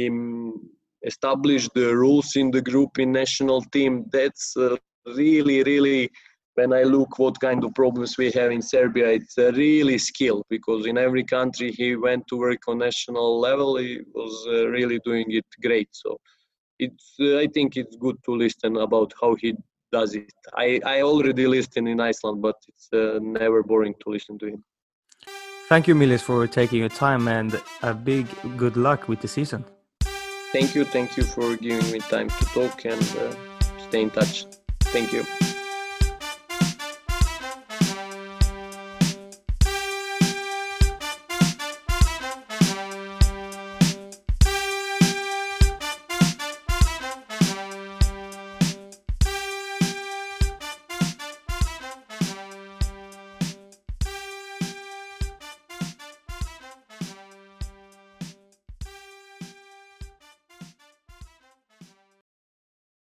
established 1.02 1.70
the 1.74 1.94
rules 1.96 2.36
in 2.36 2.50
the 2.50 2.62
group 2.62 2.98
in 2.98 3.12
national 3.12 3.62
team. 3.62 4.04
That's 4.12 4.56
uh, 4.56 4.76
really 5.16 5.62
really 5.62 6.10
when 6.58 6.72
I 6.72 6.82
look 6.82 7.18
what 7.20 7.38
kind 7.40 7.62
of 7.64 7.72
problems 7.74 8.18
we 8.18 8.32
have 8.32 8.50
in 8.50 8.62
Serbia, 8.62 9.06
it's 9.18 9.38
a 9.38 9.52
really 9.52 9.98
skill 10.10 10.38
because 10.50 10.86
in 10.86 10.96
every 10.98 11.24
country 11.36 11.70
he 11.70 11.88
went 11.94 12.26
to 12.28 12.36
work 12.46 12.62
on 12.66 12.78
national 12.78 13.28
level, 13.48 13.76
he 13.76 14.00
was 14.12 14.34
uh, 14.48 14.66
really 14.76 14.98
doing 15.04 15.26
it 15.40 15.46
great. 15.66 15.88
So 15.92 16.10
it's 16.84 17.08
uh, 17.20 17.44
I 17.44 17.46
think 17.54 17.76
it's 17.76 17.96
good 18.06 18.18
to 18.26 18.32
listen 18.44 18.72
about 18.86 19.12
how 19.20 19.36
he 19.42 19.50
does 19.92 20.10
it. 20.14 20.38
I, 20.64 20.80
I 20.94 20.96
already 21.02 21.46
listened 21.46 21.88
in 21.88 22.00
Iceland, 22.00 22.42
but 22.42 22.56
it's 22.70 22.88
uh, 22.92 23.18
never 23.22 23.62
boring 23.62 23.94
to 24.02 24.10
listen 24.16 24.34
to 24.40 24.46
him. 24.52 24.60
Thank 25.68 25.86
you, 25.88 25.94
Milos, 25.94 26.22
for 26.22 26.46
taking 26.48 26.78
your 26.80 26.94
time 27.06 27.28
and 27.28 27.50
a 27.82 27.94
big 27.94 28.26
good 28.56 28.76
luck 28.76 29.08
with 29.10 29.20
the 29.20 29.28
season. 29.28 29.64
Thank 30.56 30.74
you. 30.74 30.84
Thank 30.96 31.16
you 31.18 31.24
for 31.34 31.56
giving 31.56 31.88
me 31.92 32.00
time 32.16 32.28
to 32.38 32.44
talk 32.56 32.84
and 32.84 33.04
uh, 33.22 33.34
stay 33.86 34.02
in 34.02 34.10
touch. 34.10 34.46
Thank 34.94 35.12
you. 35.12 35.24